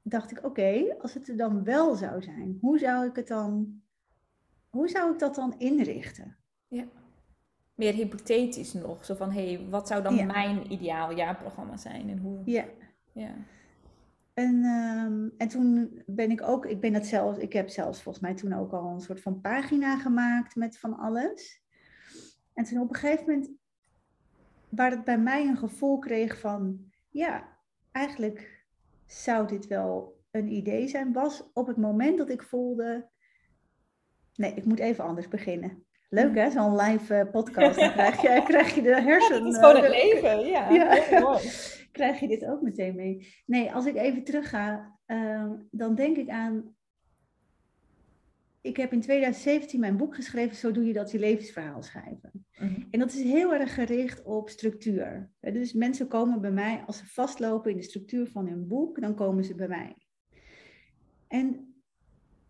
[0.03, 3.83] dacht ik, oké, als het er dan wel zou zijn, hoe zou ik het dan,
[4.69, 6.37] hoe zou ik dat dan inrichten?
[7.75, 9.05] Meer hypothetisch nog.
[9.05, 10.25] Zo van, hé, hey, wat zou dan Ja.
[10.25, 12.11] mijn ideaal jaarprogramma zijn?
[12.11, 12.43] En hoe...
[12.45, 12.64] Ja.
[13.12, 13.35] Ja.
[14.40, 18.24] En, ehm, en toen ben ik ook, ik ben het zelfs, ik heb zelfs volgens
[18.24, 21.62] mij toen ook al een soort van pagina gemaakt met van alles.
[22.55, 23.50] En toen op een gegeven moment,
[24.68, 27.59] waar het bij mij een gevoel kreeg van, ja,
[27.92, 28.64] eigenlijk
[29.07, 33.09] zou dit wel een idee zijn, was op het moment dat ik voelde,
[34.35, 35.85] nee, ik moet even anders beginnen.
[36.09, 39.42] Leuk hè, zo'n live eh, podcast, dan krijg je, krijg je de Ja, hersen...
[39.42, 40.70] dat is gewoon het eh, leven, ja.
[40.70, 41.38] Ja.
[41.92, 43.35] Krijg je dit ook meteen mee.
[43.46, 46.74] Nee, als ik even terug ga, ehm, dan denk ik aan.
[48.61, 52.46] Ik heb in 2017 mijn boek geschreven, Zo doe je dat je levensverhaal schrijven.
[52.59, 52.83] Mhm.
[52.90, 55.31] En dat is heel erg gericht op structuur.
[55.40, 59.14] Dus mensen komen bij mij, als ze vastlopen in de structuur van hun boek, dan
[59.14, 59.96] komen ze bij mij.
[61.29, 61.74] En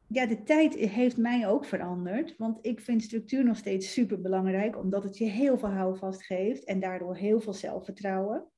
[0.06, 4.78] ja, de tijd heeft mij ook veranderd, want ik vind structuur nog steeds super belangrijk,
[4.78, 8.50] omdat het je heel veel houvast geeft en daardoor heel veel zelfvertrouwen.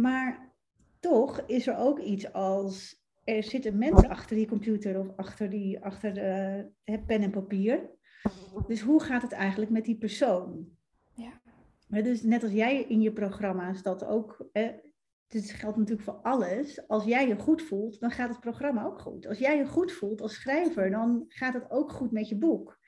[0.00, 0.52] Maar
[1.00, 5.50] toch is er ook iets als er zit een mens achter die computer of achter,
[5.50, 7.90] die, achter eh, het pen en papier.
[8.66, 10.68] Dus hoe gaat het eigenlijk met die persoon?
[11.14, 11.40] Ja.
[12.02, 14.48] Dus net als jij in je programma's dat ook.
[14.52, 14.70] Hè,
[15.26, 16.88] dit geldt natuurlijk voor alles.
[16.88, 19.26] Als jij je goed voelt, dan gaat het programma ook goed.
[19.26, 22.78] Als jij je goed voelt als schrijver, dan gaat het ook goed met je boek.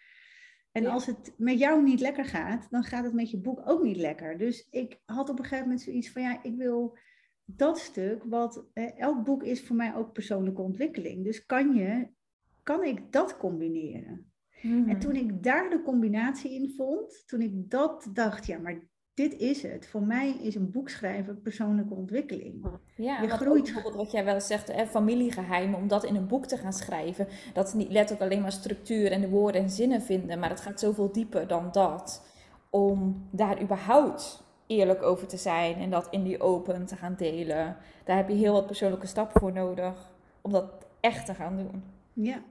[0.72, 0.90] En Ja.
[0.90, 3.96] als het met jou niet lekker gaat, dan gaat het met je boek ook niet
[3.96, 4.38] lekker.
[4.38, 6.98] Dus ik had op een gegeven moment zoiets van, ja, ik wil
[7.44, 11.24] dat stuk, wat eh, elk boek is voor mij ook persoonlijke ontwikkeling.
[11.24, 12.08] Dus kan je,
[12.62, 14.32] kan ik dat combineren?
[14.62, 14.88] Mhm.
[14.88, 18.82] En toen ik daar de combinatie in vond, toen ik dat dacht, ja, maar
[19.14, 19.86] dit is het.
[19.86, 22.66] Voor mij is een boek schrijven persoonlijke ontwikkeling.
[22.96, 23.62] Ja, Je groeit.
[23.62, 26.72] bijvoorbeeld wat jij wel eens zegt, hè, familiegeheimen, om dat in een boek te gaan
[26.72, 27.26] schrijven.
[27.52, 30.60] Dat is niet letterlijk alleen maar structuur en de woorden en zinnen vinden, maar het
[30.60, 32.26] gaat zoveel dieper dan dat.
[32.70, 37.76] Om daar überhaupt eerlijk over te zijn en dat in die open te gaan delen.
[38.04, 41.82] Daar heb je heel wat persoonlijke stappen voor nodig om dat echt te gaan doen.
[42.12, 42.42] Ja.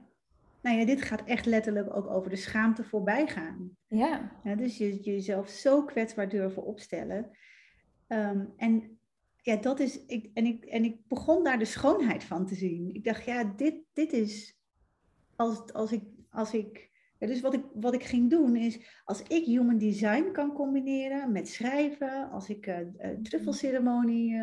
[0.62, 3.76] Nou ja, dit gaat echt letterlijk ook over de schaamte voorbij gaan.
[3.88, 7.30] Ja, Ja, dus je, jezelf zo kwetsbaar durven opstellen.
[8.06, 8.98] Ehm, en
[9.36, 10.06] ja, dat is.
[10.06, 12.94] Ik, en, ik, en ik begon daar de schoonheid van te zien.
[12.94, 14.58] Ik dacht, ja, dit, dit is.
[15.36, 16.02] Als, als ik.
[16.30, 20.30] Als ik ja, dus wat ik, wat ik ging doen is, als ik human design
[20.32, 24.36] kan combineren met schrijven, als ik eh, truffelceremonie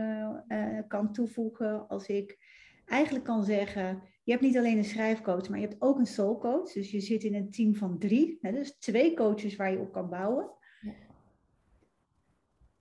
[0.47, 2.37] eh, kan toevoegen, als ik
[2.85, 6.71] eigenlijk kan zeggen, je hebt niet alleen een schrijfcoach, maar je hebt ook een soulcoach.
[6.71, 9.91] Dus je zit in een team van drie, hè, dus twee coaches waar je op
[9.91, 10.51] kan bouwen.
[10.81, 10.93] Ja.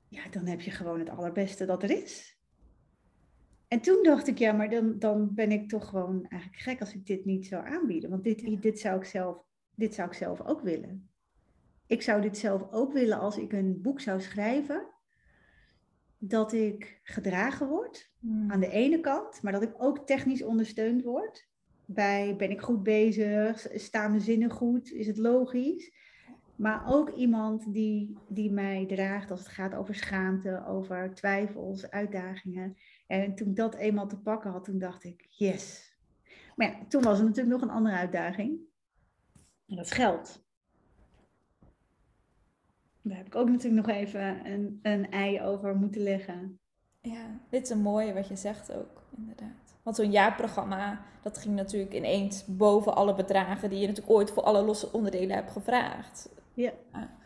[0.08, 2.38] Ja, dan heb je gewoon het allerbeste dat er is.
[3.68, 6.94] En toen dacht ik, ja, maar dan, dan ben ik toch gewoon eigenlijk gek als
[6.94, 8.10] ik dit niet zou aanbieden.
[8.10, 9.42] Want dit, dit, zou ik zelf,
[9.74, 11.10] dit zou ik zelf ook willen.
[11.86, 14.86] Ik zou dit zelf ook willen als ik een boek zou schrijven.
[16.18, 18.10] Dat ik gedragen word
[18.48, 21.48] aan de ene kant, maar dat ik ook technisch ondersteund word.
[21.84, 25.92] Bij ben ik goed bezig, staan mijn zinnen goed, is het logisch.
[26.56, 32.76] Maar ook iemand die, die mij draagt als het gaat over schaamte, over twijfels, uitdagingen.
[33.06, 35.96] En toen ik dat eenmaal te pakken had, toen dacht ik, yes.
[36.56, 38.58] Maar ja, toen was er natuurlijk nog een andere uitdaging.
[39.66, 40.46] En dat is geld.
[43.08, 46.60] Daar heb ik ook natuurlijk nog even een, een ei over moeten leggen.
[47.00, 49.76] Ja, dit is een mooie wat je zegt ook, inderdaad.
[49.82, 54.42] Want zo'n jaarprogramma, dat ging natuurlijk ineens boven alle bedragen die je natuurlijk ooit voor
[54.42, 56.28] alle losse onderdelen hebt gevraagd.
[56.54, 56.72] Ja.
[56.92, 57.16] Ja.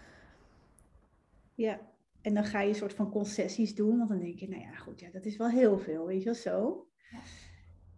[1.54, 1.80] Ja,
[2.20, 4.74] en dan ga je een soort van concessies doen, want dan denk je, nou ja,
[4.74, 6.86] goed, ja, dat is wel heel veel, weet je wel zo.
[7.10, 7.18] Ja.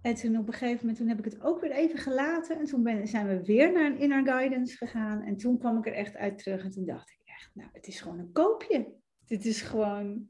[0.05, 2.59] En toen op een gegeven moment, toen heb ik het ook weer even gelaten.
[2.59, 5.23] En toen ben, zijn we weer naar een inner guidance gegaan.
[5.23, 6.65] En toen kwam ik er echt uit terug.
[6.65, 7.21] En toen dacht ik
[7.53, 8.93] nou, het is gewoon een koopje.
[9.27, 10.29] Dit is gewoon,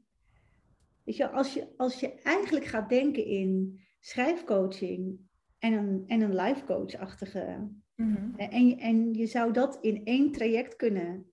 [1.05, 5.19] Weet je, als je, als je eigenlijk gaat denken in schrijfcoaching
[5.59, 7.67] en een, en een life coach-achtige.
[7.95, 8.35] Mhm.
[8.37, 11.31] En, en je zou dat in één traject kunnen,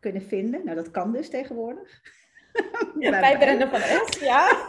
[0.00, 0.64] kunnen vinden.
[0.64, 2.00] Nou, dat kan dus tegenwoordig.
[2.98, 4.64] Ja, bij Brenda van S, ja.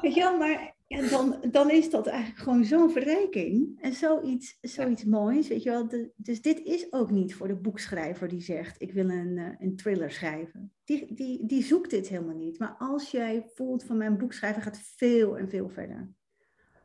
[0.00, 3.78] Weet je wel, maar ja, dan, dan is dat eigenlijk gewoon zo'n verrijking.
[3.80, 5.88] En zoiets, zoiets moois, weet je wel.
[5.88, 9.48] De- dus dit is ook niet voor de boekschrijver die zegt, ik wil een, eh,
[9.58, 10.72] een thriller schrijven.
[10.84, 12.58] Die, die, die zoekt dit helemaal niet.
[12.58, 16.10] Maar als jij voelt van mijn boekschrijver gaat veel en veel verder.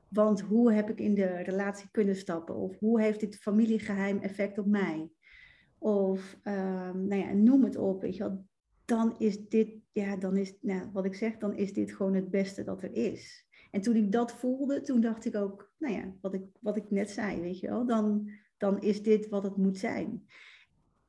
[0.10, 2.56] Want hoe heb ik in de relatie kunnen stappen?
[2.56, 5.10] Of hoe heeft dit familiegeheim effect op mij?
[5.78, 8.46] Of ehm, nou ja, noem het op, weet je wel.
[8.86, 12.30] Dan is dit, ja, dan is, nou, wat ik zeg, dan is dit gewoon het
[12.30, 13.47] beste dat er is.
[13.72, 16.92] En toen ik dat voelde, toen dacht ik ook, nou ja, wat ik, wat ik
[16.92, 20.26] net zei, weet je wel, dan, dan is dit wat het moet zijn.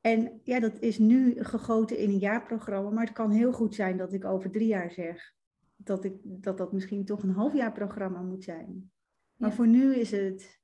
[0.01, 3.97] En ja, dat is nu gegoten in een jaarprogramma, maar het kan heel goed zijn
[3.97, 5.37] dat ik over drie jaar zeg
[5.79, 8.91] dat ik, dat, dat misschien toch een halfjaarprogramma moet zijn.
[9.37, 9.55] Maar Ja.
[9.57, 10.61] voor nu is het,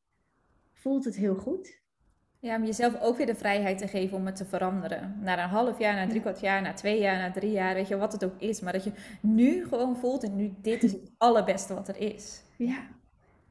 [0.72, 1.82] voelt het heel goed.
[2.44, 5.16] Ja, om jezelf ook weer de vrijheid te geven om het te veranderen.
[5.20, 7.88] Na een half jaar, na drie kwart jaar, na twee jaar, na drie jaar, weet
[7.88, 8.60] je wat het ook is.
[8.60, 12.42] Maar dat je nu gewoon voelt en nu dit is het allerbeste wat er is.
[12.56, 12.76] Ja,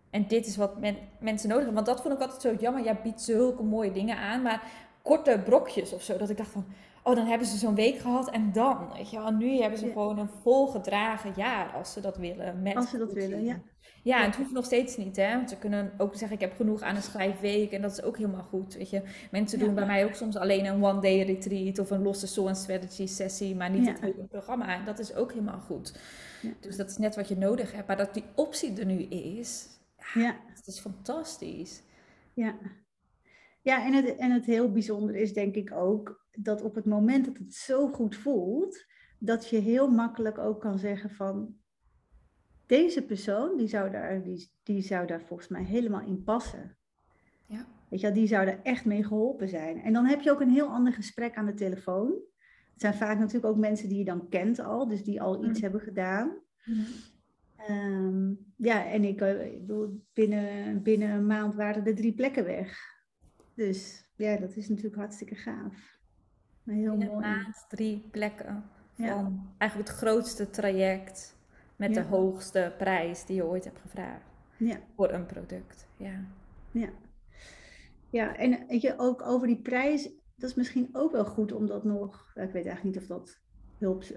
[0.10, 1.84] En dit is wat men- mensen nodig hebben.
[1.84, 2.84] Want dat vond ik altijd zo jammer.
[2.84, 4.63] Jij biedt zulke mooie dingen aan, maar
[5.01, 6.17] korte brokjes of zo.
[6.17, 6.65] Dat ik dacht van,
[7.04, 8.89] oh dan hebben ze zo'n week gehad en dan.
[8.94, 9.28] Weet je wel.
[9.28, 9.92] En nu hebben ze Ja.
[9.92, 12.62] gewoon een volgedragen jaar als ze dat willen.
[12.62, 13.30] Met Als ze dat coaching.
[13.30, 13.62] willen, ja.
[14.04, 15.36] Ja, het hoeft nog steeds niet, hè.
[15.36, 17.72] Want ze kunnen ook zeggen, ik heb genoeg aan een schrijfweek.
[17.72, 19.02] En dat is ook helemaal goed, weet je.
[19.32, 19.66] Mensen Ja.
[19.66, 23.56] doen bij mij ook soms alleen een one-day retreat of een losse soul strategy sessie.
[23.56, 24.76] Maar niet het hele programma.
[24.76, 26.00] En dat is ook helemaal goed.
[26.42, 26.50] Ja.
[26.60, 27.88] Dus dat is net wat je nodig hebt.
[27.88, 29.68] Maar dat die optie er nu is,
[30.13, 30.36] ja.
[30.56, 31.82] dat is fantastisch.
[32.34, 32.56] Ja,
[33.63, 37.26] ja en, het, en het heel bijzondere is denk ik ook dat op het moment
[37.26, 38.86] dat het zo goed voelt,
[39.19, 41.56] dat je heel makkelijk ook kan zeggen van
[42.65, 46.78] deze persoon, die zou daar, die, die zou daar volgens mij helemaal in passen.
[47.47, 47.67] Ja.
[47.89, 49.82] Weet je, die zou er echt mee geholpen zijn.
[49.82, 52.08] En dan heb je ook een heel ander gesprek aan de telefoon.
[52.71, 55.58] Het zijn vaak natuurlijk ook mensen die je dan kent al, dus die al iets
[55.58, 55.63] Mm.
[55.63, 56.38] hebben gedaan.
[57.58, 62.43] Ehm, ja, en ik, eh, ik bedoel, binnen, binnen een maand waren er drie plekken
[62.43, 62.92] weg.
[63.56, 65.98] Dus ja, dat is natuurlijk hartstikke gaaf.
[66.63, 67.10] Maar heel mooi.
[67.10, 68.63] maand drie plekken
[68.96, 69.32] van Ja.
[69.58, 71.38] eigenlijk het grootste traject
[71.76, 72.02] met Ja.
[72.02, 75.88] de hoogste prijs die je ooit hebt gevraagd Ja, voor een product.
[75.98, 76.26] Ja.
[76.72, 76.89] ja.
[78.10, 80.04] Ja, en weet je, ook over die prijs,
[80.36, 83.42] dat is misschien ook wel goed om dat nog, ik weet eigenlijk niet of dat
[83.80, 84.12] of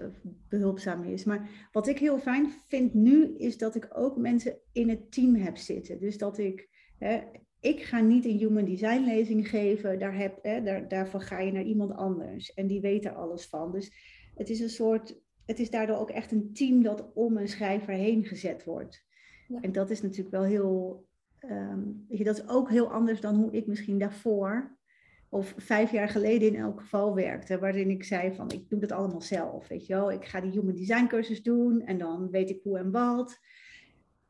[0.49, 4.89] behulpzaam is, maar wat ik heel fijn vind nu, is dat ik ook mensen in
[4.89, 5.99] het team heb zitten.
[5.99, 7.21] Dus dat ik, hè,
[7.67, 11.51] ik ga niet een human design lezing geven, daar heb, hè, daar, daarvoor ga je
[11.51, 13.71] naar iemand anders en die weet er alles van.
[13.71, 13.91] Dus
[14.35, 17.93] het is een soort, het is daardoor ook echt een team dat om een schrijver
[17.93, 19.05] heen gezet wordt.
[19.47, 19.61] Ja.
[19.61, 21.05] En dat is natuurlijk wel heel,
[21.39, 24.77] ehm, weet je, dat is ook heel anders dan hoe ik misschien daarvoor,
[25.29, 28.91] of vijf jaar geleden in elk geval werkte, waarin ik zei van ik doe dat
[28.91, 30.11] allemaal zelf, weet je wel.
[30.11, 33.39] Ik ga die human design cursus doen en dan weet ik hoe en wat.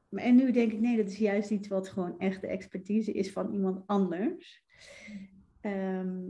[0.09, 3.11] Maar- En nu denk ik, nee, dat is juist iets wat gewoon echt de expertise
[3.11, 4.63] is van iemand anders.
[5.61, 6.25] Ehm,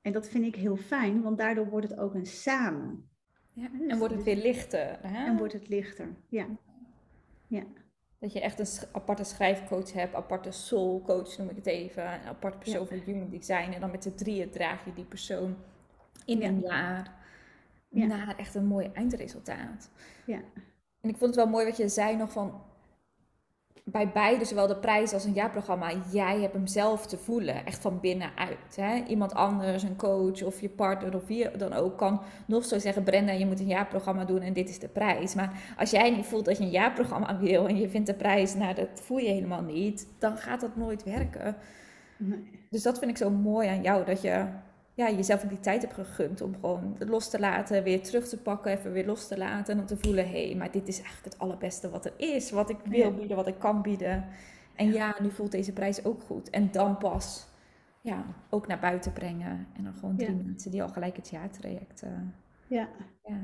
[0.00, 3.08] en dat vind ik heel fijn, want daardoor wordt het ook een samen.
[3.52, 3.68] Ja.
[3.68, 4.98] Dus- En wordt het dus- weer lichter.
[5.02, 5.26] Hè?
[5.26, 6.16] En wordt het lichter.
[6.28, 6.46] Ja,
[7.46, 7.62] ja,
[8.18, 12.20] Dat je echt een aparte schrijfcoach hebt, aparte soul coach noem ik het even, een
[12.26, 12.86] aparte persoon Ja.
[12.86, 13.70] voor human design.
[13.72, 15.56] En dan met z'n drieën draag je die persoon
[16.24, 17.14] in een jaar
[17.88, 18.06] Ja.
[18.06, 19.90] naar echt een mooi eindresultaat.
[20.26, 20.40] ja,
[21.00, 22.62] En ik vond het wel mooi wat je zei nog van,
[23.90, 27.82] bij beide, zowel de prijs als een jaarprogramma, jij hebt hem zelf te voelen, echt
[27.82, 28.76] van binnenuit.
[28.76, 29.02] Hè?
[29.06, 33.02] Iemand anders, een coach of je partner of wie dan ook, kan nog zo zeggen,
[33.02, 35.34] Brenda, je moet een jaarprogramma doen en dit is de prijs.
[35.34, 38.54] Maar als jij niet voelt dat je een jaarprogramma wil en je vindt de prijs,
[38.54, 41.56] nou dat voel je helemaal niet, dan gaat dat nooit werken.
[42.16, 42.58] nee.
[42.70, 44.44] Dus dat vind ik zo mooi aan jou, dat je
[44.94, 48.38] ja, jezelf ook die tijd hebt gegund om gewoon los te laten, weer terug te
[48.38, 50.96] pakken, even weer los te laten en om te voelen, hé, hey, maar dit is
[51.00, 54.28] eigenlijk het allerbeste wat er is, wat ik wil bieden, wat ik kan bieden.
[54.74, 56.50] En ja, nu voelt deze prijs ook goed.
[56.50, 57.46] En dan pas,
[58.00, 59.66] ja, ook naar buiten brengen.
[59.72, 60.42] En dan gewoon drie Ja.
[60.44, 62.10] mensen die al gelijk het jaartraject, eh
[62.66, 62.88] ja.
[63.22, 63.38] ja.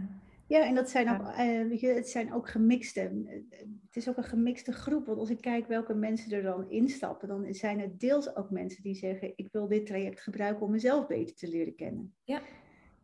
[0.49, 1.19] Ja, en dat zijn Ja.
[1.19, 3.01] ook, eh, weet je, het zijn ook gemixte.
[3.01, 5.07] eh, Het is ook een gemixte groep.
[5.07, 8.83] Want als ik kijk welke mensen er dan instappen, dan zijn het deels ook mensen
[8.83, 12.15] die zeggen: Ik wil dit traject gebruiken om mezelf beter te leren kennen.
[12.25, 12.41] Ja.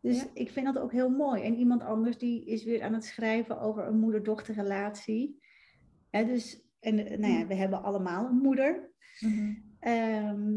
[0.01, 0.27] Dus Ja.
[0.33, 1.41] ik vind dat ook heel mooi.
[1.43, 5.39] En iemand anders die is weer aan het schrijven over een moeder-dochterrelatie.
[6.09, 8.91] Hè, dus, en eh, nou ja, we hebben allemaal een moeder.
[9.79, 10.51] Ehm,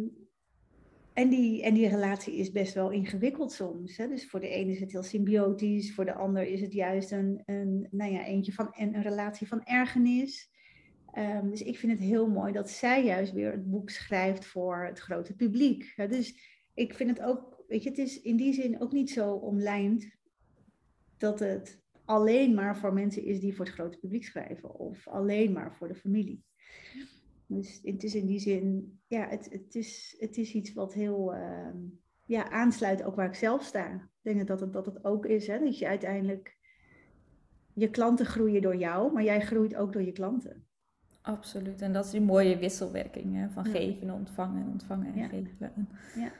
[1.16, 3.96] en, die, en die relatie is best wel ingewikkeld soms.
[3.96, 4.08] Hè?
[4.08, 7.42] Dus voor de ene is het heel symbiotisch, voor de ander is het juist een,
[7.44, 10.50] een, nou ja, eentje van, en een relatie van ergernis.
[11.12, 14.84] Ehm, dus ik vind het heel mooi dat zij juist weer het boek schrijft voor
[14.84, 15.92] het grote publiek.
[16.08, 16.34] Dus
[16.74, 20.10] ik vind het ook, weet je, het is in die zin ook niet zo omlijnd
[21.16, 25.52] dat het alleen maar voor mensen is die voor het grote publiek schrijven of alleen
[25.52, 26.44] maar voor de familie.
[27.46, 31.34] Dus het is in die zin, ja, het, het, is, het is iets wat heel
[31.34, 31.76] ehm,
[32.24, 33.94] ja, aansluit ook waar ik zelf sta.
[33.94, 36.56] Ik denk dat het, dat het ook is, hè, dat je uiteindelijk,
[37.72, 40.66] je klanten groeien door jou, maar jij groeit ook door je klanten.
[41.22, 41.80] Absoluut.
[41.82, 45.88] En dat is die mooie wisselwerking hè, van geven en ontvangen en ontvangen en geven.
[46.14, 46.32] ja.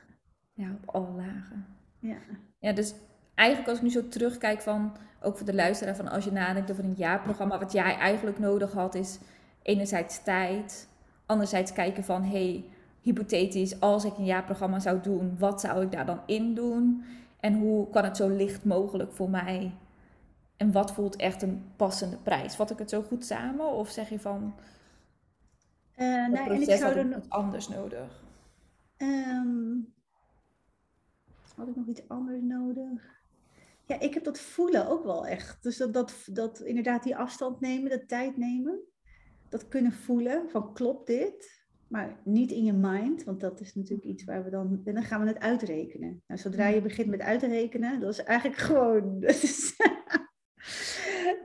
[0.55, 1.67] ja, op alle lagen.
[1.99, 2.19] Ja.
[2.59, 2.95] ja, dus
[3.35, 6.71] eigenlijk als ik nu zo terugkijk van, ook voor de luisteraar, van als je nadenkt
[6.71, 9.19] over een jaarprogramma, wat jij eigenlijk nodig had, is
[9.63, 10.89] enerzijds tijd,
[11.27, 12.64] anderzijds kijken van, hey,
[13.01, 17.05] hypothetisch, als ik een jaarprogramma zou doen, wat zou ik daar dan in doen?
[17.41, 19.74] En hoe kan het zo licht mogelijk voor mij?
[20.57, 22.57] En wat voelt echt een passende prijs?
[22.57, 23.66] Vat ik het zo goed samen?
[23.66, 24.55] Of zeg je van,
[25.97, 28.24] uh, nou, en ik zou er nog anders nodig?
[28.97, 29.95] Um,
[31.57, 33.14] had ik nog iets anders nodig?
[33.85, 35.62] Ja, ik heb dat voelen ook wel echt.
[35.62, 38.81] Dus dat, dat, dat inderdaad die afstand nemen, de tijd nemen.
[39.49, 41.64] Dat kunnen voelen van klopt dit?
[41.88, 44.80] Maar niet in je mind, want dat is natuurlijk iets waar we dan...
[44.84, 46.22] En dan gaan we het uitrekenen.
[46.26, 49.20] Nou, zodra je begint met uitrekenen, dat is eigenlijk gewoon...
[49.20, 49.76] Dat is,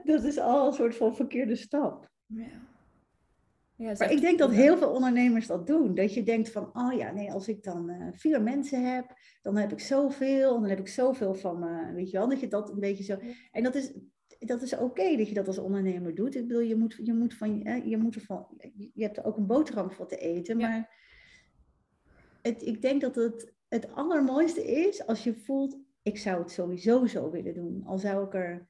[0.04, 2.10] dat is al een soort van verkeerde stap.
[2.26, 2.70] Ja.
[3.82, 5.94] Ja, maar ik denk dat heel veel ondernemers dat doen.
[5.94, 9.56] Dat je denkt van, oh ja, nee, als ik dan uh, vier mensen heb, dan
[9.56, 12.48] heb ik zoveel, en dan heb ik zoveel van me, weet je wel, dat je
[12.48, 13.18] dat een beetje zo...
[13.50, 13.92] En dat is,
[14.46, 16.34] dat is oké dat je dat als ondernemer doet.
[16.34, 18.46] Ik bedoel, je moet, je moet van, je moet ervan,
[18.94, 21.00] je hebt er ook een boterham voor te eten, maar
[22.42, 27.06] het, ik denk dat het het allermooiste is als je voelt, ik zou het sowieso
[27.06, 27.82] zo willen doen.
[27.86, 28.66] Al zou ik er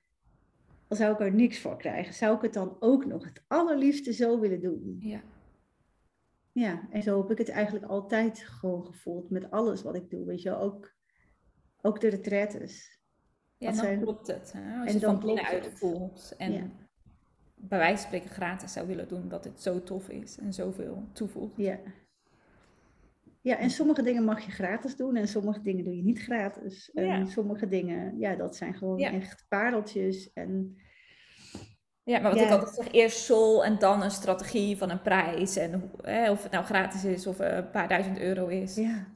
[0.88, 4.12] al zou ik er niks voor krijgen, zou ik het dan ook nog het allerliefste
[4.12, 4.96] zo willen doen.
[5.00, 5.22] Ja.
[6.52, 10.26] Ja, en zo heb ik het eigenlijk altijd gewoon gevoeld met alles wat ik doe.
[10.26, 10.94] Weet je, ook,
[11.80, 13.01] ook de retretes.
[13.62, 14.00] Ja, dan zijn...
[14.00, 14.52] klopt het.
[14.56, 14.78] Hè?
[14.78, 16.72] Als en je dan van binnenuit voelt en
[17.54, 21.08] bij wijze van spreken gratis zou willen doen, dat het zo tof is en zoveel
[21.12, 21.56] toevoegt.
[21.56, 21.78] Ja.
[23.40, 26.90] Ja, en sommige dingen mag je gratis doen en sommige dingen doe je niet gratis.
[26.90, 30.32] En sommige dingen, ja, dat zijn gewoon echt pareltjes.
[30.32, 30.76] En,
[32.02, 35.56] ja, maar wat ik altijd zeg, eerst sol en dan een strategie van een prijs.
[35.56, 38.74] En hè, of het nou gratis is of een paar duizend euro is.
[38.74, 39.06] Ja.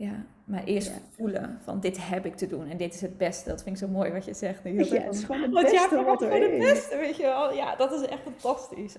[0.00, 3.48] Ja, maar eerst voelen van dit heb ik te doen en dit is het beste.
[3.48, 4.60] Dat vind ik zo mooi wat je zegt.
[4.64, 6.64] ja, het is gewoon het beste wat er is.
[6.64, 7.54] Het beste, weet je wel.
[7.54, 8.96] Ja, dat is echt fantastisch.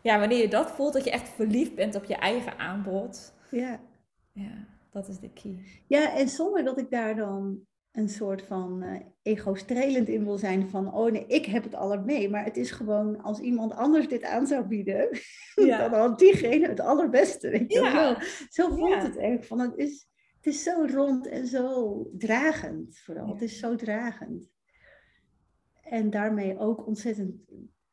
[0.00, 3.34] Ja, wanneer je dat voelt, dat je echt verliefd bent op je eigen aanbod.
[3.50, 3.80] Ja.
[4.32, 5.58] Ja, dat is de key.
[5.86, 7.60] Ja, en zonder dat ik daar dan
[7.92, 12.30] een soort van uh, ego-strelend in wil zijn van, oh nee, ik heb het allermee.
[12.30, 15.08] Maar het is gewoon, als iemand anders dit aan zou bieden,
[15.54, 15.88] ja.
[15.88, 17.50] dan had diegene het allerbeste.
[17.50, 18.22] Weet je ja.
[18.48, 19.46] Zo voelt het echt.
[19.46, 20.10] Van, het, is,
[20.42, 23.28] het is zo rond en zo dragend vooral.
[23.28, 24.50] Het is zo dragend.
[25.82, 27.34] En daarmee ook ontzettend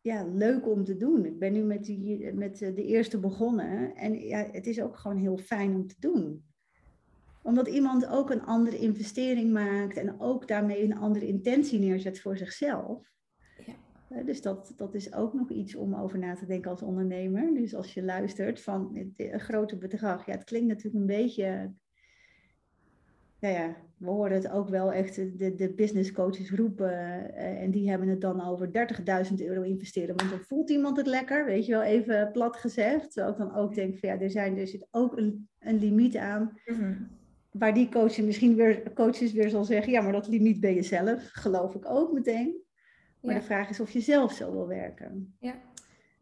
[0.02, 1.26] ja, leuk om te doen.
[1.26, 3.96] Ik ben nu met, die, met eh, de eerste begonnen.
[3.96, 6.44] En ja, het is ook gewoon heel fijn om te doen.
[7.42, 12.38] Omdat iemand ook een andere investering maakt en ook daarmee een andere intentie neerzet voor
[12.38, 13.12] zichzelf.
[13.66, 14.24] Ja.
[14.24, 17.54] Dus dat, dat is ook nog iets om over na te denken als ondernemer.
[17.54, 20.26] Dus als je luistert van een grote bedrag.
[20.26, 21.74] Ja, het klinkt natuurlijk een beetje
[23.40, 26.92] nou ja, we horen het ook wel echt de, de business coaches roepen.
[26.92, 28.68] Uh, en die hebben het dan over
[29.30, 30.16] 30.000 euro investeren.
[30.16, 33.12] Want dan voelt iemand het lekker, weet je wel, even plat gezegd.
[33.12, 36.18] Terwijl ik dan ook denk van ja, er, zijn, er zit ook een, een limiet
[36.18, 36.60] aan.
[36.66, 36.94] Mhm.
[37.52, 40.84] Waar die coach misschien weer, coaches weer zal zeggen, ja, maar dat limiet ben je
[40.84, 41.30] zelf.
[41.32, 42.68] Geloof ik ook meteen.
[43.22, 45.36] Maar de vraag is of je zelf zo wil werken.
[45.40, 45.56] Ja.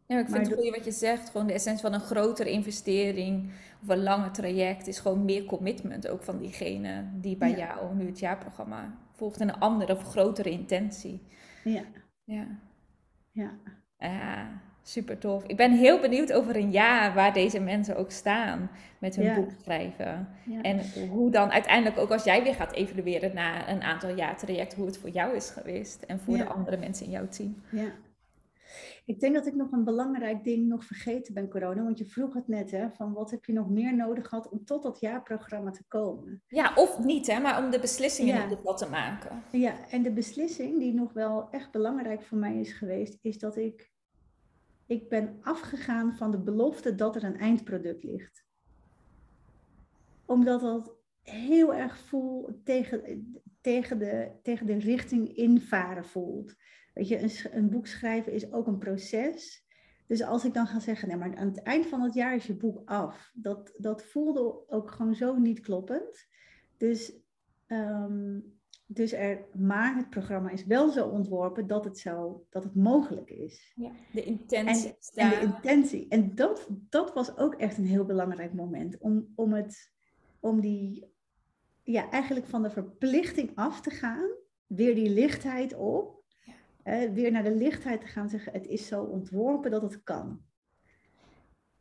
[0.08, 1.30] Ja, ik vind het goed wat je zegt.
[1.30, 3.50] Gewoon de essentie van een grotere investering
[3.82, 8.06] of een lange traject is gewoon meer commitment ook van diegene die bij jou nu
[8.06, 9.40] het jaarprogramma volgt.
[9.40, 11.22] En een andere of grotere intentie.
[11.64, 11.82] Ja.
[12.24, 12.46] Ja.
[13.32, 13.50] Ja.
[13.98, 14.48] Ja,
[14.82, 15.44] super tof.
[15.44, 19.50] Ik ben heel benieuwd over een jaar waar deze mensen ook staan met hun boek
[19.62, 20.28] schrijven.
[20.62, 24.74] En hoe dan uiteindelijk ook als jij weer gaat evalueren na een aantal jaar traject,
[24.74, 27.62] hoe het voor jou is geweest en voor de andere mensen in jouw team.
[27.70, 27.90] Ja.
[29.08, 31.82] Ik denk dat ik nog een belangrijk ding nog vergeten ben corona.
[31.82, 34.64] Want je vroeg het net, hè, van wat heb je nog meer nodig gehad om
[34.64, 36.42] tot dat jaarprogramma te komen?
[36.46, 38.48] Ja, of niet, hè, maar om de beslissingen ja.
[38.48, 39.42] in te maken.
[39.52, 43.56] Ja, en de beslissing die nog wel echt belangrijk voor mij is geweest, is dat
[43.56, 43.90] ik,
[44.86, 48.44] ik ben afgegaan van de belofte dat er een eindproduct ligt.
[50.24, 56.54] Omdat dat heel erg voel tegen, tegen, de, tegen de richting invaren voelt.
[56.98, 59.66] Weet je, een, een boek schrijven is ook een proces.
[60.06, 62.46] Dus als ik dan ga zeggen, nee, maar aan het eind van het jaar is
[62.46, 63.30] je boek af.
[63.34, 66.26] Dat, dat voelde ook gewoon zo niet kloppend.
[66.76, 67.12] Dus,
[67.66, 72.74] um, dus er, maar het programma is wel zo ontworpen dat het, zo, dat het
[72.74, 73.72] mogelijk is.
[73.74, 74.96] Ja, de intentie.
[75.14, 76.08] En, en de intentie.
[76.08, 78.98] En dat, dat was ook echt een heel belangrijk moment.
[78.98, 79.92] Om, om, het,
[80.40, 81.12] om die,
[81.82, 84.30] ja, eigenlijk van de verplichting af te gaan.
[84.66, 86.17] Weer die lichtheid op
[87.12, 90.40] weer naar de lichtheid te gaan zeggen, het is zo ontworpen dat het kan.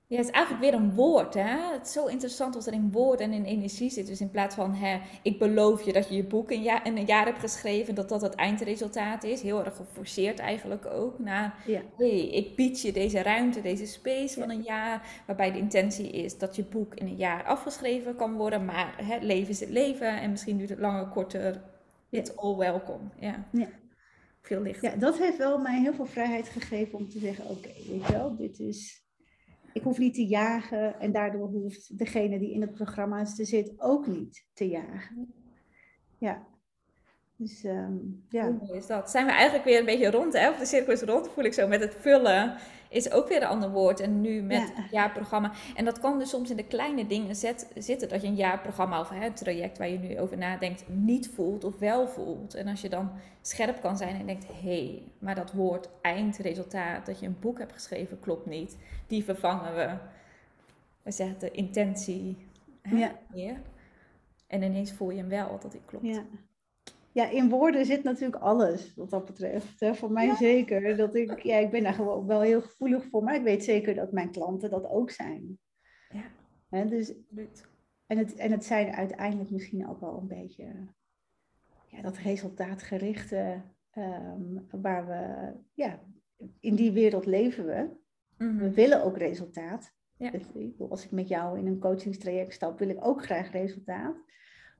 [0.09, 1.33] Ja, het is eigenlijk weer een woord.
[1.33, 1.73] Hè?
[1.73, 4.07] Het is zo interessant als er in woord en in energie zit.
[4.07, 6.97] Dus in plaats van, hè, ik beloof je dat je je boek in, ja, in
[6.97, 9.41] een jaar hebt geschreven, dat dat het eindresultaat is.
[9.41, 11.19] Heel erg geforceerd eigenlijk ook.
[11.19, 11.81] Naar, ja.
[11.97, 15.21] hey, ik bied je deze ruimte, deze space van een jaar.
[15.25, 18.65] Waarbij de intentie is dat je boek in een jaar afgeschreven kan worden.
[18.65, 20.21] Maar hè, leven is het leven.
[20.21, 21.61] En misschien duurt het langer, korter.
[22.09, 23.03] It's all welcome.
[23.19, 23.45] Ja.
[23.51, 23.67] ja
[24.47, 24.91] veel.
[24.91, 28.35] Ja, dat heeft wel mij heel veel vrijheid gegeven om te zeggen, oké, weet wel,
[28.35, 29.05] dit is...
[29.73, 34.07] Ik hoef niet te jagen en daardoor hoeft degene die in het programma zit ook
[34.07, 35.33] niet te jagen.
[36.17, 36.47] Ja.
[37.37, 38.43] Dus um, ja.
[38.43, 39.09] Hoe mooi is dat?
[39.09, 40.49] Zijn we eigenlijk weer een beetje rond, hè?
[40.49, 42.55] Of de cirkel is rond, voel ik zo, met het vullen
[42.89, 43.99] is ook weer een ander woord.
[43.99, 45.51] En nu met het jaarprogramma.
[45.75, 47.35] En dat kan dus soms in de kleine dingen
[47.75, 48.09] zitten.
[48.09, 51.79] Dat je een jaarprogramma of het traject waar je nu over nadenkt niet voelt of
[51.79, 52.53] wel voelt.
[52.53, 53.11] En als je dan
[53.41, 57.57] scherp kan zijn en denkt, hé, hey, maar dat woord eindresultaat, dat je een boek
[57.57, 58.77] hebt geschreven, klopt niet.
[59.07, 59.97] Die vervangen we.
[61.03, 62.37] We zeggen de intentie.
[62.81, 63.55] Hè, ja.
[64.47, 66.05] En ineens voel je hem wel dat die klopt.
[66.05, 66.23] Ja
[67.17, 69.79] ja, in woorden zit natuurlijk alles wat dat betreft.
[69.79, 69.95] Hè.
[69.95, 70.97] Voor mij zeker.
[70.97, 73.95] Dat ik, ja, ik ben daar gewoon wel heel gevoelig voor, maar ik weet zeker
[73.95, 75.59] dat mijn klanten dat ook zijn.
[76.09, 76.23] Ja.
[76.69, 77.13] Hè, dus,
[78.05, 80.87] en, het, en het zijn uiteindelijk misschien ook wel een beetje
[81.87, 83.61] ja, dat resultaatgerichte
[83.93, 85.99] um, waar we, ja,
[86.59, 87.89] in die wereld leven we.
[88.37, 88.57] Mhm.
[88.57, 89.95] We willen ook resultaat.
[90.17, 90.31] Ja.
[90.31, 90.43] Dus,
[90.89, 94.15] als ik met jou in een coachingstraject stap, wil ik ook graag resultaat.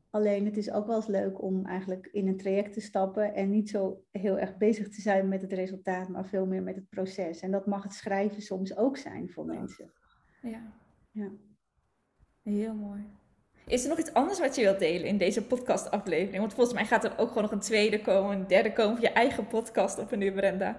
[0.10, 3.49] Alleen het is ook wel eens leuk om eigenlijk in een traject te stappen en
[3.49, 6.89] niet zo heel erg bezig te zijn met het resultaat, maar veel meer met het
[6.89, 7.39] proces.
[7.39, 9.91] En dat mag het schrijven soms ook zijn voor mensen.
[10.41, 10.74] Ja.
[11.12, 11.32] ja.
[12.43, 13.05] Heel mooi.
[13.68, 16.39] Is er nog iets anders wat je wilt delen in deze podcastaflevering?
[16.39, 19.05] Want volgens mij gaat er ook gewoon nog een tweede komen, een derde komen voor
[19.05, 20.78] je eigen podcast op een nu, Brenda.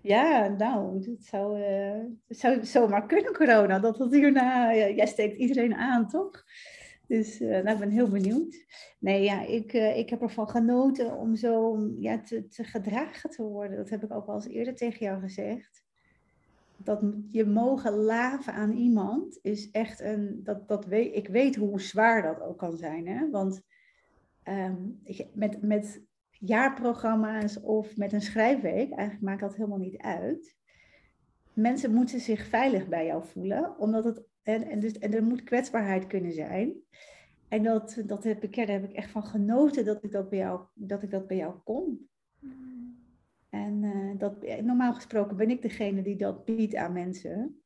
[0.00, 3.78] Ja, nou, het zou, uh, zou zomaar kunnen, corona.
[3.78, 6.44] Dat het hierna, ja, jij steekt iedereen aan, toch?
[7.06, 8.66] Dus uh, nou, ik ben heel benieuwd.
[8.98, 13.76] Nee, ja, ik, uh, ik heb ervan genoten om zo ja, te, gedragen te worden.
[13.76, 15.84] Dat heb ik ook al eens eerder tegen jou gezegd.
[16.76, 20.40] Dat je mogen laven aan iemand is echt een.
[20.42, 23.08] Dat, dat weet, ik weet hoe zwaar dat ook kan zijn.
[23.08, 23.30] Hè?
[23.30, 23.62] Want
[24.44, 25.00] um,
[25.32, 30.56] met, met jaarprogramma's of met een schrijfweek, eigenlijk maakt dat helemaal niet uit.
[31.52, 35.42] Mensen moeten zich veilig bij jou voelen, omdat het en, en, dus, en er moet
[35.42, 36.74] kwetsbaarheid kunnen zijn.
[37.48, 40.38] En dat, dat heb ik, daar heb ik echt van genoten dat ik dat bij
[40.38, 42.08] jou, dat ik dat bij jou kon.
[43.50, 47.60] En uh, dat, normaal gesproken ben ik degene die dat biedt aan mensen.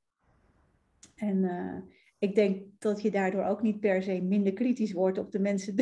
[1.17, 1.77] En uh,
[2.19, 5.75] ik denk dat je daardoor ook niet per se minder kritisch wordt op de mensen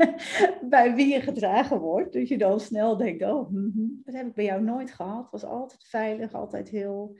[0.74, 2.12] bij wie je gedragen wordt.
[2.12, 5.22] Dus je dan snel denkt, oh, mm dat heb ik bij jou nooit gehad.
[5.22, 7.16] Het was altijd veilig, altijd heel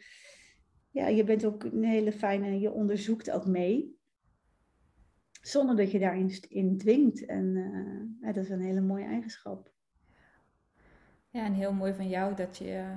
[0.95, 3.99] ja, je bent ook een hele fijne, je onderzoekt ook mee.
[5.43, 7.27] Zonder dat je daarin in dwingt.
[7.27, 7.45] En
[8.21, 9.73] uh, dat is een hele mooie eigenschap.
[11.31, 12.97] Ja, en heel mooi van jou dat je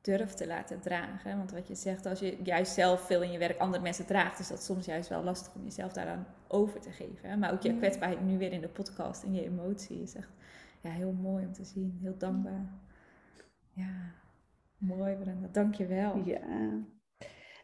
[0.00, 1.36] durft te laten dragen.
[1.36, 4.38] Want wat je zegt, als je juist zelf veel in je werk andere mensen draagt,
[4.38, 7.38] is dat soms juist wel lastig om jezelf daaraan over te geven.
[7.38, 10.32] Maar ook je kwetsbaarheid nu weer in de podcast en je emotie is echt
[10.80, 11.98] ja, heel mooi om te zien.
[12.02, 12.72] Heel dankbaar.
[13.72, 14.12] Ja,
[14.78, 15.48] mooi Brenda.
[15.52, 16.22] Dank je wel.
[16.24, 16.40] Ja,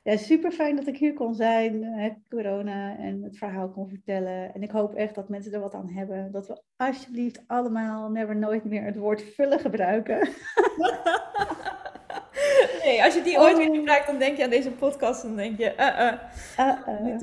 [0.03, 4.55] ja, super fijn dat ik hier kon zijn, hè, corona, en het verhaal kon vertellen.
[4.55, 6.33] En ik hoop echt dat mensen er wat aan hebben.
[6.33, 10.19] Dat we alsjeblieft allemaal never nooit meer het woord vullen gebruiken.
[12.85, 13.77] nee, als je die ooit weer oh.
[13.77, 15.23] gebruikt, dan denk je aan deze podcast.
[15.23, 16.13] Dan denk je, uh,
[16.59, 17.21] uh.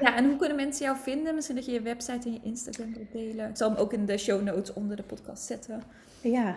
[0.00, 1.34] Ja, en hoe kunnen mensen jou vinden?
[1.34, 3.48] Misschien dat je je website en je Instagram wilt delen.
[3.48, 5.82] Ik zal hem ook in de show notes onder de podcast zetten.
[6.20, 6.56] Ja,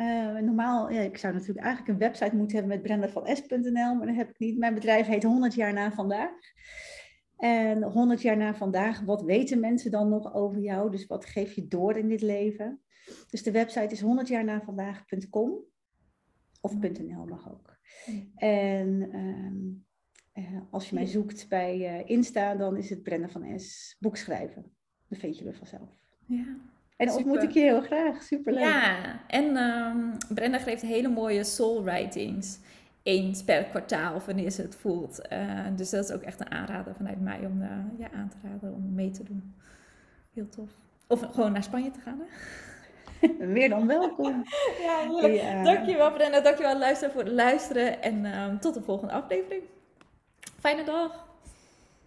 [0.00, 4.16] uh, normaal, ja, ik zou natuurlijk eigenlijk een website moeten hebben met brendavans.nl, maar dat
[4.16, 4.58] heb ik niet.
[4.58, 6.32] Mijn bedrijf heet 100 jaar na vandaag.
[7.36, 10.90] En 100 jaar na vandaag, wat weten mensen dan nog over jou?
[10.90, 12.80] Dus wat geef je door in dit leven?
[13.30, 15.64] Dus de website is 100jaarnavandaag.com
[16.60, 17.78] of .nl mag ook.
[18.34, 19.10] En
[20.34, 24.72] uh, als je mij zoekt bij uh, Insta, dan is het Brenda van S, boekschrijven.
[25.08, 25.90] dat vind je me vanzelf.
[26.26, 26.69] Ja.
[27.00, 27.48] En dan ontmoet Super.
[27.48, 28.22] ik je heel graag.
[28.22, 28.62] Superleuk.
[28.62, 28.96] Ja,
[29.26, 32.58] en ehm, Brenda geeft hele mooie soul writings.
[33.02, 35.28] Eens per kwartaal, wanneer ze het voelt.
[35.28, 38.36] Eh, dus dat is ook echt een aanrader vanuit mij om eh, ja, aan te
[38.42, 39.54] raden om mee te doen.
[40.34, 40.70] Heel tof.
[41.06, 42.20] Of gewoon naar Spanje te gaan.
[42.20, 43.28] Hè?
[43.46, 44.44] Meer dan welkom.
[44.82, 45.42] Ja, heerlijk.
[45.42, 45.62] Ja.
[45.62, 48.02] Dankjewel Brenda, dankjewel luisteren voor het luisteren.
[48.02, 49.62] En ehm, tot de volgende aflevering.
[50.58, 51.29] Fijne dag.